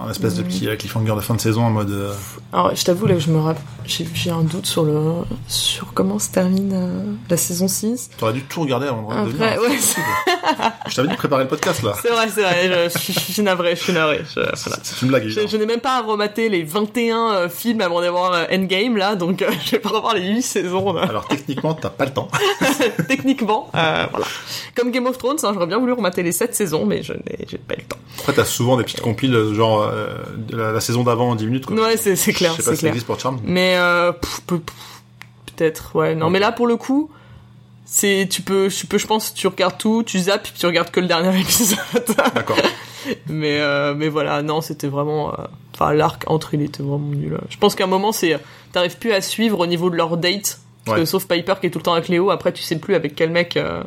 [0.00, 0.46] un espèce de Mm.
[0.46, 2.12] petit cliffhanger de fin de saison en mode euh,
[2.52, 5.00] Alors, je t'avoue, là, je me rapp- j'ai, un doute sur le,
[5.48, 8.10] sur comment se termine euh, la saison 6.
[8.18, 9.62] T'aurais dû tout regarder avant de Après, venir.
[9.62, 9.78] ouais,
[10.88, 11.94] Je t'avais dit de préparer le podcast là.
[12.00, 14.22] c'est vrai, c'est vrai, je, je, je suis navré, je suis navré.
[14.34, 14.78] Je, voilà.
[14.82, 15.26] C'est une blague.
[15.26, 19.14] Je, je n'ai même pas rematé les 21 euh, films avant d'avoir euh, Endgame, là,
[19.16, 21.02] donc euh, je vais pas revoir les 8 saisons, là.
[21.02, 22.28] Alors techniquement, t'as pas le temps.
[23.08, 23.68] techniquement.
[23.72, 24.26] voilà.
[24.74, 27.58] Comme Game of Thrones, hein, j'aurais bien voulu remater les 7 saisons, mais je n'ai,
[27.66, 27.98] pas eu le temps.
[28.20, 29.90] Après, t'as souvent des petites compiles, genre
[30.50, 31.66] la, la saison d'avant en 10 minutes.
[31.66, 31.76] Quoi.
[31.76, 32.88] Ouais, c'est, clair, Je sais pas si ça clair.
[32.90, 33.40] existe pour Charm.
[33.44, 34.12] Mais euh,
[35.46, 36.14] peut-être, ouais.
[36.14, 37.10] Non, mais là pour le coup,
[37.84, 40.90] c'est tu peux, tu peux, je pense, tu regardes tout, tu zappes, puis tu regardes
[40.90, 41.78] que le dernier épisode.
[42.34, 42.56] D'accord.
[43.28, 45.44] mais euh, mais voilà, non, c'était vraiment, euh,
[45.74, 47.38] enfin l'arc entre il était vraiment nul.
[47.50, 48.38] Je pense qu'à un moment c'est,
[48.72, 51.02] t'arrives plus à suivre au niveau de leur date, parce Ouais.
[51.04, 53.14] que sauf Piper qui est tout le temps avec Léo, après tu sais plus avec
[53.14, 53.82] quel mec, euh,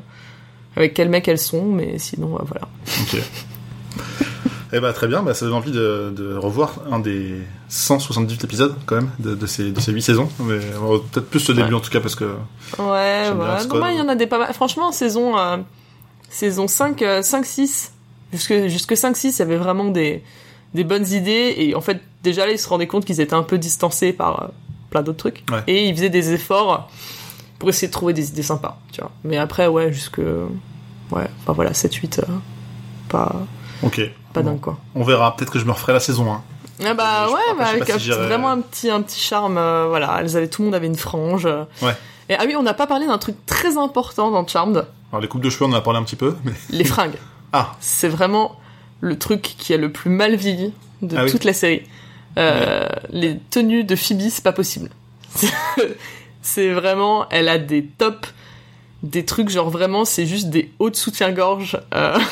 [0.76, 2.68] avec quel mec elles sont, mais sinon voilà.
[3.02, 3.22] Ok.
[4.74, 7.36] Eh ben très bien, bah, ça donne envie de, de revoir un des
[7.70, 11.56] 178 épisodes quand même de, de ces de ces 8 saisons, mais peut-être plus le
[11.56, 12.26] début en tout cas parce que
[12.80, 14.54] Ouais, ce bah, il y en a des pas mal.
[14.54, 15.58] Franchement, saison, euh,
[16.30, 17.94] saison 5, euh, 5, 6,
[18.34, 20.24] jusque, jusque 5, 6, il y avait vraiment des,
[20.74, 21.56] des bonnes idées.
[21.58, 24.44] Et en fait, déjà là, ils se rendaient compte qu'ils étaient un peu distancés par
[24.44, 24.48] euh,
[24.90, 25.44] plein d'autres trucs.
[25.52, 25.64] Ouais.
[25.68, 26.90] Et ils faisaient des efforts
[27.60, 29.12] pour essayer de trouver des idées sympas, tu vois.
[29.24, 32.32] Mais après, ouais, jusque, ouais, enfin voilà, 7, 8, euh,
[33.10, 33.34] pas,
[33.82, 34.02] ok.
[34.38, 34.78] Pas Bon, dingue, quoi.
[34.96, 35.36] On verra.
[35.36, 36.44] Peut-être que je me referai la saison 1.
[36.86, 39.02] Ah bah Je- ouais, bah, avec pas un si petit- j'irais- vraiment un petit, un
[39.02, 40.18] petit charme, euh, voilà.
[40.22, 41.46] Elles avaient, tout le monde avait une frange.
[41.46, 41.64] euh.
[41.82, 41.96] Ouais.
[42.30, 44.86] Et ah oui, on n'a pas parlé d'un truc très important dans Charmed.
[45.12, 47.16] Alors les coupes de cheveux, on en a parlé un petit peu, mais les fringues.
[47.54, 48.58] ah C'est vraiment
[49.00, 51.32] le truc qui a le plus mal vieilli de Ah oui.
[51.32, 51.84] toute la série.
[52.38, 54.90] Euh, Les tenues de Phoebe, c'est pas possible.
[56.42, 58.34] c'est vraiment, elle a des tops,
[59.04, 61.80] des trucs genre vraiment, c'est juste des hauts de soutien-gorge.
[61.94, 62.18] euh.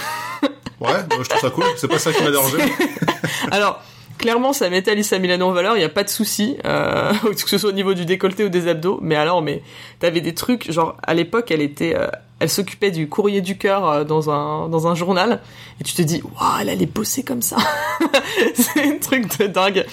[0.82, 1.66] ouais, je trouve ça cool.
[1.78, 2.58] C'est pas ça qui m'a dérangé.
[3.52, 3.82] Alors,
[4.18, 7.50] clairement, ça mettait Alissa Milano en valeur, il y a pas de souci, euh, que
[7.50, 9.00] ce soit au niveau du décolleté ou des abdos.
[9.02, 9.62] Mais alors, mais
[10.00, 12.08] t'avais des trucs, genre à l'époque, elle était, euh,
[12.46, 15.42] elle s'occupait du courrier du cœur euh, dans un dans un journal,
[15.80, 17.58] et tu te dis, waouh, elle allait bosser comme ça.
[18.56, 19.86] c'est un truc de dingue.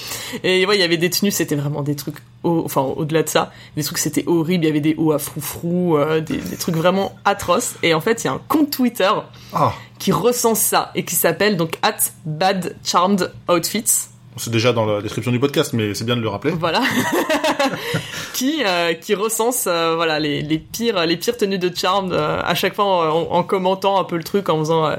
[0.44, 3.28] Et ouais, il y avait des tenues, c'était vraiment des trucs, au- enfin au-delà de
[3.28, 4.64] ça, des trucs c'était horrible.
[4.64, 7.74] Il y avait des hauts à froufrou, euh, des, des trucs vraiment atroces.
[7.82, 9.11] Et en fait, il y a un compte Twitter
[9.53, 14.85] Ah, qui recense ça et qui s'appelle donc at bad charmed outfits c'est déjà dans
[14.87, 16.53] la description du podcast, mais c'est bien de le rappeler.
[16.53, 16.83] voilà.
[18.35, 22.41] Qui euh, qui recense euh, voilà les, les pires les pires tenues de charmed euh,
[22.43, 24.91] à chaque fois en, en commentant un peu le truc en faisant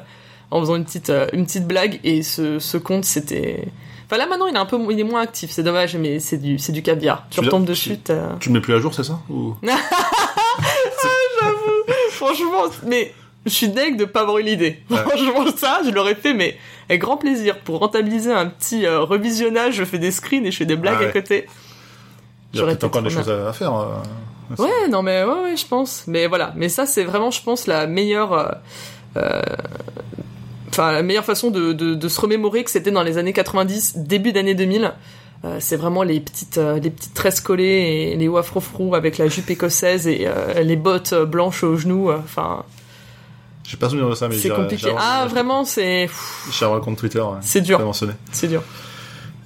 [0.52, 2.00] en faisant une petite une petite blague.
[2.04, 3.68] Et ce ce compte c'était
[4.06, 6.38] enfin là maintenant il est un peu il est moins actif c'est dommage mais c'est
[6.38, 7.26] du c'est du caviar.
[7.32, 9.56] Tu Tu retombes tu- dessus t'as- Tu le mets plus à jour, c'est ça Ou?
[12.12, 13.14] Franchement mais
[13.46, 14.80] je suis deg de pas avoir eu l'idée.
[14.90, 14.98] Ouais.
[14.98, 16.58] Franchement, ça, je l'aurais fait, mais
[16.90, 17.60] avec grand plaisir.
[17.60, 20.96] Pour rentabiliser un petit euh, revisionnage, je fais des screens et je fais des blagues
[21.00, 21.10] Ah ouais.
[21.10, 21.46] à côté.
[22.54, 23.74] il y a J'aurais peut-être encore des choses à, faire.
[23.76, 23.88] euh.
[24.58, 26.04] Ouais, non, mais ouais, ouais, je pense.
[26.08, 26.54] Mais voilà.
[26.56, 28.60] Mais ça, c'est vraiment, je pense, la meilleure,
[29.18, 29.42] euh,
[30.70, 33.98] enfin, la meilleure façon de, de, de se remémorer que c'était dans les années 90,
[33.98, 34.94] début d'année 2000.
[35.46, 39.28] Euh, c'est vraiment les petites, euh, les petites tresses collées et les afro avec la
[39.28, 42.12] jupe écossaise et euh, les bottes blanches aux genoux.
[42.12, 42.64] Enfin,
[43.64, 44.88] J'ai pas souvenir de ça, mais c'est j'ai- compliqué.
[44.88, 46.10] j'ai- Ah, j'ai- vraiment, c'est,
[46.52, 47.20] J'ai un compte Twitter.
[47.22, 47.38] ouais.
[47.42, 47.80] c'est dur,
[48.32, 48.62] c'est dur.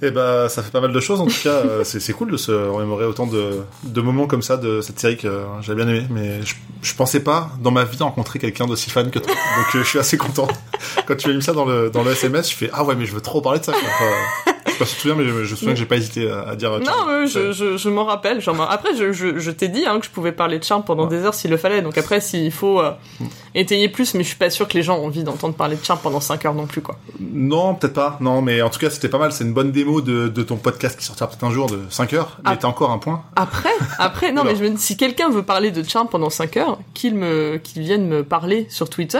[0.00, 1.50] Et bah, ça fait pas mal de choses en tout cas.
[1.50, 5.16] euh, c'est cool de se remémorer autant de, de moments comme ça de cette série
[5.16, 6.06] que euh, j'avais bien aimé.
[6.10, 9.32] Mais je, je pensais pas dans ma vie rencontrer quelqu'un d'aussi fan que toi.
[9.34, 10.46] Donc euh, je suis assez content.
[11.06, 13.06] Quand tu as mis ça dans le, dans le SMS, je fais Ah ouais, mais
[13.06, 13.72] je veux trop parler de ça.
[13.72, 14.52] Quoi.
[14.78, 16.70] Pas si souviens, mais je, je me souviens que j'ai pas hésité à, à dire.
[16.78, 18.40] Non, euh, c'est- je, je, je m'en rappelle.
[18.40, 21.16] genre, après, je, t'ai dit hein, que je pouvais parler de charme pendant Ouais.
[21.16, 21.82] des heures s'il le fallait.
[21.82, 23.24] Donc après, s'il faut euh, Mm.
[23.54, 25.84] étayer plus, mais je suis pas sûr que les gens ont envie d'entendre parler de
[25.84, 26.96] charme pendant 5 heures non plus, quoi.
[27.20, 28.16] Non, peut-être pas.
[28.20, 29.32] Non, mais en tout cas, c'était pas mal.
[29.32, 32.12] C'est une bonne démo de, de ton podcast qui sortira peut-être un jour de 5
[32.12, 32.38] heures.
[32.44, 32.56] Mais Ah.
[32.56, 33.22] t'as encore un point.
[33.36, 36.56] Après, après, non, mais je me dis, si quelqu'un veut parler de charme pendant 5
[36.56, 39.18] heures, qu'il me, qu'il vienne me parler sur Twitter,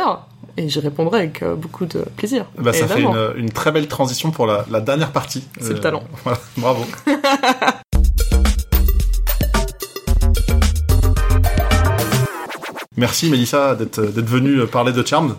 [0.59, 2.45] et j'y répondrai avec euh, beaucoup de plaisir.
[2.59, 5.45] Bah, ça fait une, une très belle transition pour la, la dernière partie.
[5.59, 6.03] Euh, C'est le talent.
[6.25, 6.85] Voilà, bravo.
[12.97, 15.35] Merci Mélissa d'être d'être venue parler de Charmed.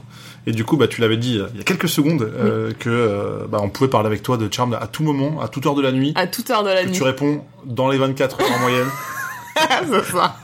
[0.47, 2.89] Et du coup, bah, tu l'avais dit euh, il y a quelques secondes euh, que
[2.89, 5.75] euh, bah, on pouvait parler avec toi de Charmed à tout moment, à toute heure
[5.75, 6.13] de la nuit.
[6.15, 6.95] À toute heure de la que nuit.
[6.95, 8.87] tu réponds dans les 24 heures en moyenne.
[9.91, 10.35] C'est ça.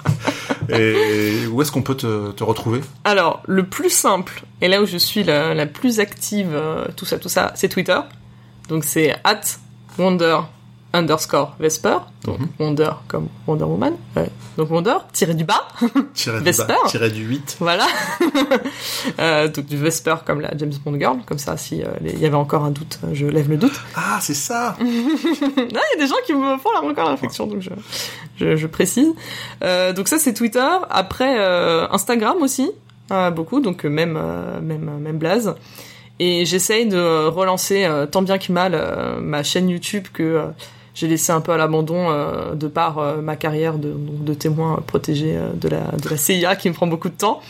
[0.70, 2.82] Et où est-ce qu'on peut te, retrouver?
[3.04, 7.06] Alors, le plus simple, et là où je suis la, la plus active, euh, tout
[7.06, 8.00] ça, tout ça, c'est Twitter.
[8.68, 9.42] Donc c'est at
[9.98, 10.40] wonder
[10.96, 11.98] underscore Vesper.
[12.24, 12.48] Donc Mhm.
[12.60, 13.94] Wonder comme Wonder Woman.
[14.16, 14.30] Ouais.
[14.58, 15.68] Donc Wonder, tiré du bas.
[16.14, 16.68] Tiré du, Vesper.
[16.68, 17.58] bas, tiré du 8.
[17.60, 17.86] voilà.
[19.20, 21.18] Euh, donc du Vesper comme la James Bond Girl.
[21.26, 23.80] Comme ça, si euh, il y avait encore un doute, euh, je lève le doute.
[23.96, 27.48] Ah, c'est ça il y a des gens qui me font la encore la réflexion,
[27.48, 27.70] donc je,
[28.38, 29.10] je, je précise.
[29.64, 30.68] Euh, donc ça, c'est Twitter.
[30.90, 31.38] Après,
[31.92, 32.72] Instagram aussi,
[33.36, 34.20] beaucoup, donc même,
[34.62, 35.54] même, même blaze.
[36.20, 40.46] Et j'essaye de relancer euh, tant bien que mal euh, ma chaîne YouTube que euh,
[40.96, 45.36] j'ai laissé un peu à l'abandon euh, de par euh, ma carrière de, témoin protégé
[45.36, 47.42] euh, de, la, de la CIA qui me prend beaucoup de temps.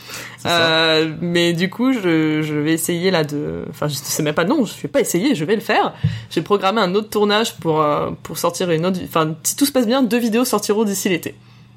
[0.48, 3.66] Euh, mais du coup, je, je vais essayer là de...
[3.70, 5.94] Enfin, je sais même pas, non, je vais pas essayer, je vais le faire.
[6.32, 7.86] J'ai programmé un autre tournage pour,
[8.24, 9.00] pour sortir une autre...
[9.04, 11.36] Enfin, si tout se passe bien, deux vidéos sortiront d'ici l'été.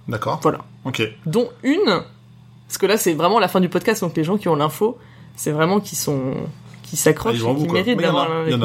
[0.08, 0.40] D'accord.
[0.42, 0.60] Voilà.
[0.86, 1.02] Ok.
[1.26, 2.02] Dont une,
[2.66, 4.96] parce que là, c'est vraiment la fin du podcast, donc les gens qui ont l'info,
[5.36, 6.32] c'est vraiment qui sont...
[6.82, 8.58] qui Ah, s'accrochent un et qui méritent d'avoir il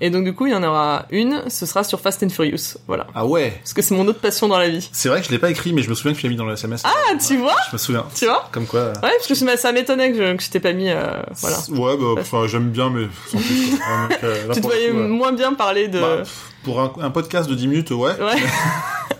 [0.00, 2.76] Et donc du coup, il y en aura une, ce sera sur Fast and Furious.
[2.86, 3.06] Voilà.
[3.14, 4.88] Ah ouais Parce que c'est mon autre passion dans la vie.
[4.92, 6.36] C'est vrai que je l'ai pas écrit, mais je me souviens que tu l'as mis
[6.36, 6.82] dans le SMS.
[6.84, 6.90] Ah,
[7.26, 8.04] tu vois Je me souviens.
[8.14, 8.80] Tu vois Comme quoi.
[8.80, 10.90] euh, Ouais, parce que ça m'étonnait que je, que je t'ai pas mis...
[10.90, 11.06] euh,
[11.40, 11.56] voilà.
[11.70, 13.70] Ouais, bah, enfin, j'aime bien, mais sans plus.
[13.70, 13.80] donc,
[14.24, 15.98] euh, là, Tu te voyais coup, moins bien parler de...
[16.00, 16.22] Bah,
[16.62, 18.42] pour un, un podcast de 10 minutes, ouais, Ouais.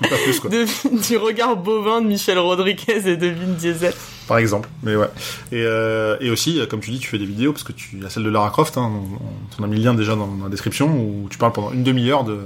[0.10, 0.50] pas plus quoi.
[0.50, 0.66] de-
[1.08, 3.94] du regard bovin de Michel Rodriguez et de Vin Diesel.
[4.28, 5.06] Par exemple, mais ouais.
[5.52, 8.10] Et, euh, et aussi, comme tu dis, tu fais des vidéos parce que tu as
[8.10, 8.76] celle de Lara Croft.
[8.76, 11.70] Hein, on, on a mis le lien déjà dans, la description où tu parles pendant
[11.72, 12.40] une demi-heure de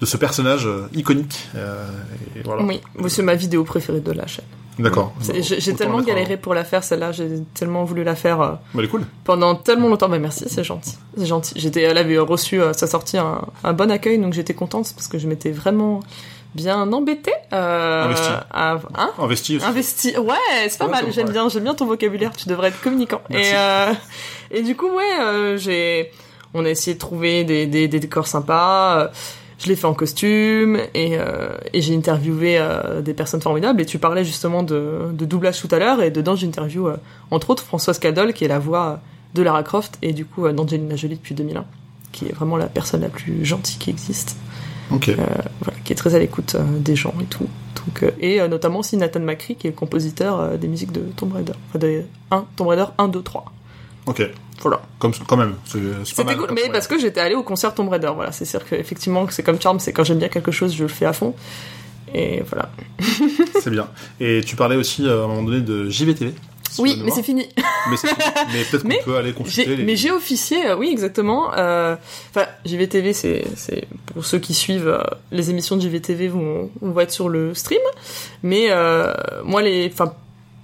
[0.00, 1.38] de ce personnage euh, iconique.
[1.54, 1.86] Euh,
[2.34, 2.64] et voilà.
[2.64, 4.44] Oui, c'est ma vidéo préférée de la chaîne.
[4.80, 5.12] D'accord.
[5.40, 7.12] J'ai tellement en- galéré pour la faire, celle-là.
[7.12, 9.04] J'ai tellement voulu la faire euh, Bah, elle est cool.
[9.22, 10.08] pendant tellement longtemps.
[10.08, 10.96] Bah merci, c'est gentil.
[11.16, 11.52] C'est gentil.
[11.56, 15.06] J'étais, elle avait reçu à sa sortie un, un bon accueil, donc j'étais contente parce
[15.06, 16.00] que je m'étais vraiment
[16.54, 17.32] bien embêtée.
[17.52, 18.28] Euh, Investi.
[18.50, 19.64] à- hein Investi aussi.
[19.66, 20.16] Investi.
[20.18, 20.34] Ouais,
[20.68, 21.12] c'est pas Ouais, mal.
[21.12, 22.32] J'aime bien, j'aime bien ton vocabulaire.
[22.36, 23.20] Tu devrais être communicant.
[23.30, 23.50] Merci.
[23.50, 23.92] Et euh,
[24.50, 26.10] et du coup, ouais, euh, j'ai,
[26.54, 28.98] on a essayé de trouver des des, des décors sympas.
[29.00, 29.08] euh,
[29.58, 31.16] Je l'ai fait en costume et,
[31.72, 32.60] et j'ai interviewé
[33.02, 33.80] des personnes formidables.
[33.80, 36.88] Et tu parlais justement de, de doublage tout à l'heure et dedans j'interview
[37.30, 39.00] entre autres Françoise Cadol qui est la voix
[39.34, 41.64] de Lara Croft et du coup d'Angelina Jolie depuis 2001,
[42.10, 44.36] qui est vraiment la personne la plus gentille qui existe
[44.92, 45.16] Euh,
[45.60, 47.48] voilà, qui est très à l'écoute euh, des gens et tout.
[47.76, 51.32] Donc, euh, et notamment aussi Nathan McCree, qui est le compositeur des musiques de Tomb
[51.32, 51.52] Raider.
[51.68, 53.44] Enfin, de 1, Tomb Raider 1, 2, 3.
[54.06, 54.22] Ok.
[54.60, 54.80] Voilà.
[54.98, 55.54] Comme quand même.
[55.64, 58.12] C'était cool, mais parce que j'étais allée au concert Tomb Raider.
[58.14, 60.88] Voilà, c'est sûr qu'effectivement, c'est comme Charm, c'est quand j'aime bien quelque chose, je le
[60.88, 61.34] fais à fond.
[62.14, 62.70] Et voilà.
[63.60, 63.88] C'est bien.
[64.20, 66.34] Et tu parlais aussi à un moment donné de JVTV.
[66.78, 67.48] Oui, mais c'est fini.
[68.52, 69.82] Mais, peut-être qu'on peut aller consulter J'ai- les...
[69.84, 71.52] Mais j'ai officié, euh, oui, exactement.
[71.56, 71.96] euh,
[72.30, 73.44] Enfin, JVTV, c'est,
[74.06, 75.02] pour ceux qui suivent euh,
[75.32, 77.80] les émissions de JVTV, vont, on va être sur le stream.
[78.42, 78.68] Mais
[79.44, 80.14] moi, les, enfin,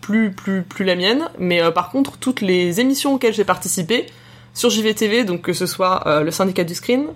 [0.01, 1.29] plus, plus, plus la mienne.
[1.39, 4.07] Mais par contre, toutes les émissions auxquelles j'ai participé
[4.55, 7.07] sur JVTV, donc que ce soit le syndicat du screen,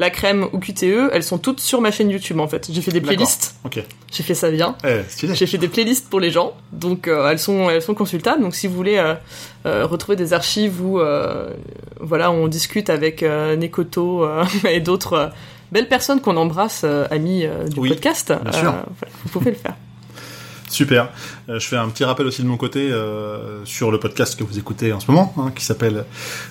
[0.00, 2.70] la crème ou QTE, elles sont toutes sur ma chaîne YouTube en fait.
[2.72, 3.54] J'ai fait des playlists.
[4.10, 4.74] J'ai fait ça bien.
[4.82, 5.02] Eh.
[5.34, 8.40] J'ai fait des playlists pour les gens, donc euh, elles sont elles sont consultables.
[8.42, 9.14] Donc si vous voulez euh,
[9.66, 10.98] euh, retrouver des archives où
[12.00, 14.26] voilà on discute avec Nekoto
[14.68, 15.32] et d'autres
[15.70, 18.62] belles personnes qu'on embrasse, amis du Oui, podcast, bien sûr.
[18.62, 18.86] voilà,
[19.22, 19.74] vous pouvez le faire.
[20.70, 21.08] Super.
[21.48, 24.44] Euh, je fais un petit rappel aussi de mon côté euh, sur le podcast que
[24.44, 26.04] vous écoutez en ce moment, hein, qui s'appelle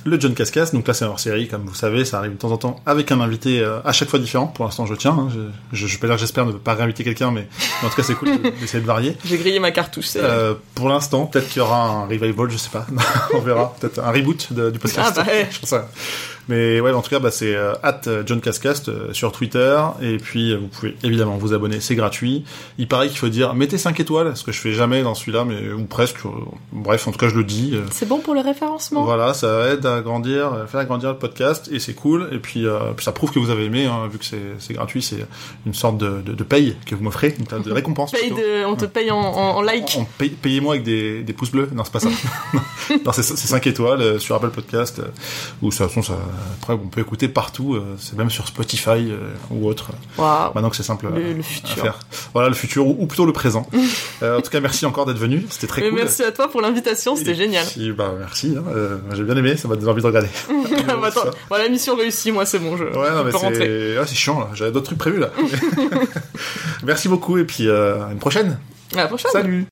[0.06, 0.70] le John Cascas.
[0.74, 3.12] Donc là, c'est hors série, comme vous savez, ça arrive de temps en temps avec
[3.12, 4.48] un invité euh, à chaque fois différent.
[4.48, 5.12] Pour l'instant, je tiens.
[5.18, 5.30] hein.
[5.72, 7.48] Je, peux dire j'espère ne pas réinviter quelqu'un, mais,
[7.84, 9.18] en tout cas, c'est cool de- d'essayer de varier.
[9.26, 10.10] J'ai grillé ma cartouche.
[10.18, 12.86] Euh, pour l'instant, peut-être qu'il y aura un revival, je sais pas.
[13.34, 13.74] On verra.
[13.80, 15.14] Peut-être un reboot de- du podcast.
[15.18, 15.48] Ah bah ouais.
[15.50, 15.90] Je pense ça.
[16.50, 19.80] Mais ouais, en tout cas, bah, c'est euh, at John Cascast euh, sur Twitter.
[20.02, 22.44] Et puis, euh, vous pouvez évidemment vous abonner, c'est gratuit.
[22.78, 25.46] Il paraît qu'il faut dire mettez 5 étoiles, ce que je fais jamais dans celui-là,
[25.46, 26.18] mais ou presque.
[26.26, 26.30] euh,
[26.74, 27.72] Bref, en tout cas, je le dis.
[27.76, 29.04] euh, C'est bon pour le référencement.
[29.06, 32.28] voilà, ça aide à grandir, à faire grandir le podcast, et c'est cool.
[32.32, 35.02] Et puis, euh, puis ça prouve que vous avez aimé, hein, vu que c'est gratuit,
[35.02, 35.26] c'est
[35.66, 38.12] une sorte de, de, de paye que vous m'offrez, une sorte de récompense.
[38.12, 39.96] De- on te paye en, en, en like.
[40.00, 41.70] On paye- Payez-moi avec des, des pouces bleus.
[41.74, 42.10] Non, c'est pas ça.
[43.06, 45.00] non, c'est 5 étoiles euh, sur Apple Podcast.
[45.00, 45.04] Euh,
[45.62, 46.18] ou de toute façon, ça,
[46.60, 47.76] après, on peut écouter partout.
[47.76, 49.18] euh, c'est même sur Spotify euh,
[49.52, 49.92] ou autre.
[50.18, 51.84] Maintenant que c'est simple Le- euh, à futur.
[51.84, 52.00] faire.
[52.34, 53.68] Voilà, le futur, ou, ou plutôt le présent.
[54.24, 55.46] Euh, en tout cas, merci encore d'être venu.
[55.50, 56.00] C'était très Mais cool.
[56.00, 57.66] Merci à toi pour l'invitation, c'était génial.
[57.98, 58.56] bah, merci.
[58.58, 59.56] hein, euh, J'ai bien aimé.
[59.58, 60.30] Ça m'a donné envie de regarder.
[60.88, 61.12] Ah, bah,
[61.50, 63.94] voilà, mission réussie, moi c'est bon, je, Ouais, je non, mais peux rentrer.
[63.94, 64.50] c'est ah, c'est chiant.
[64.54, 65.30] J'avais d'autres trucs prévus, là.
[66.84, 68.58] Merci beaucoup, et puis euh, à une prochaine.
[68.96, 69.32] À la prochaine.
[69.32, 69.66] Salut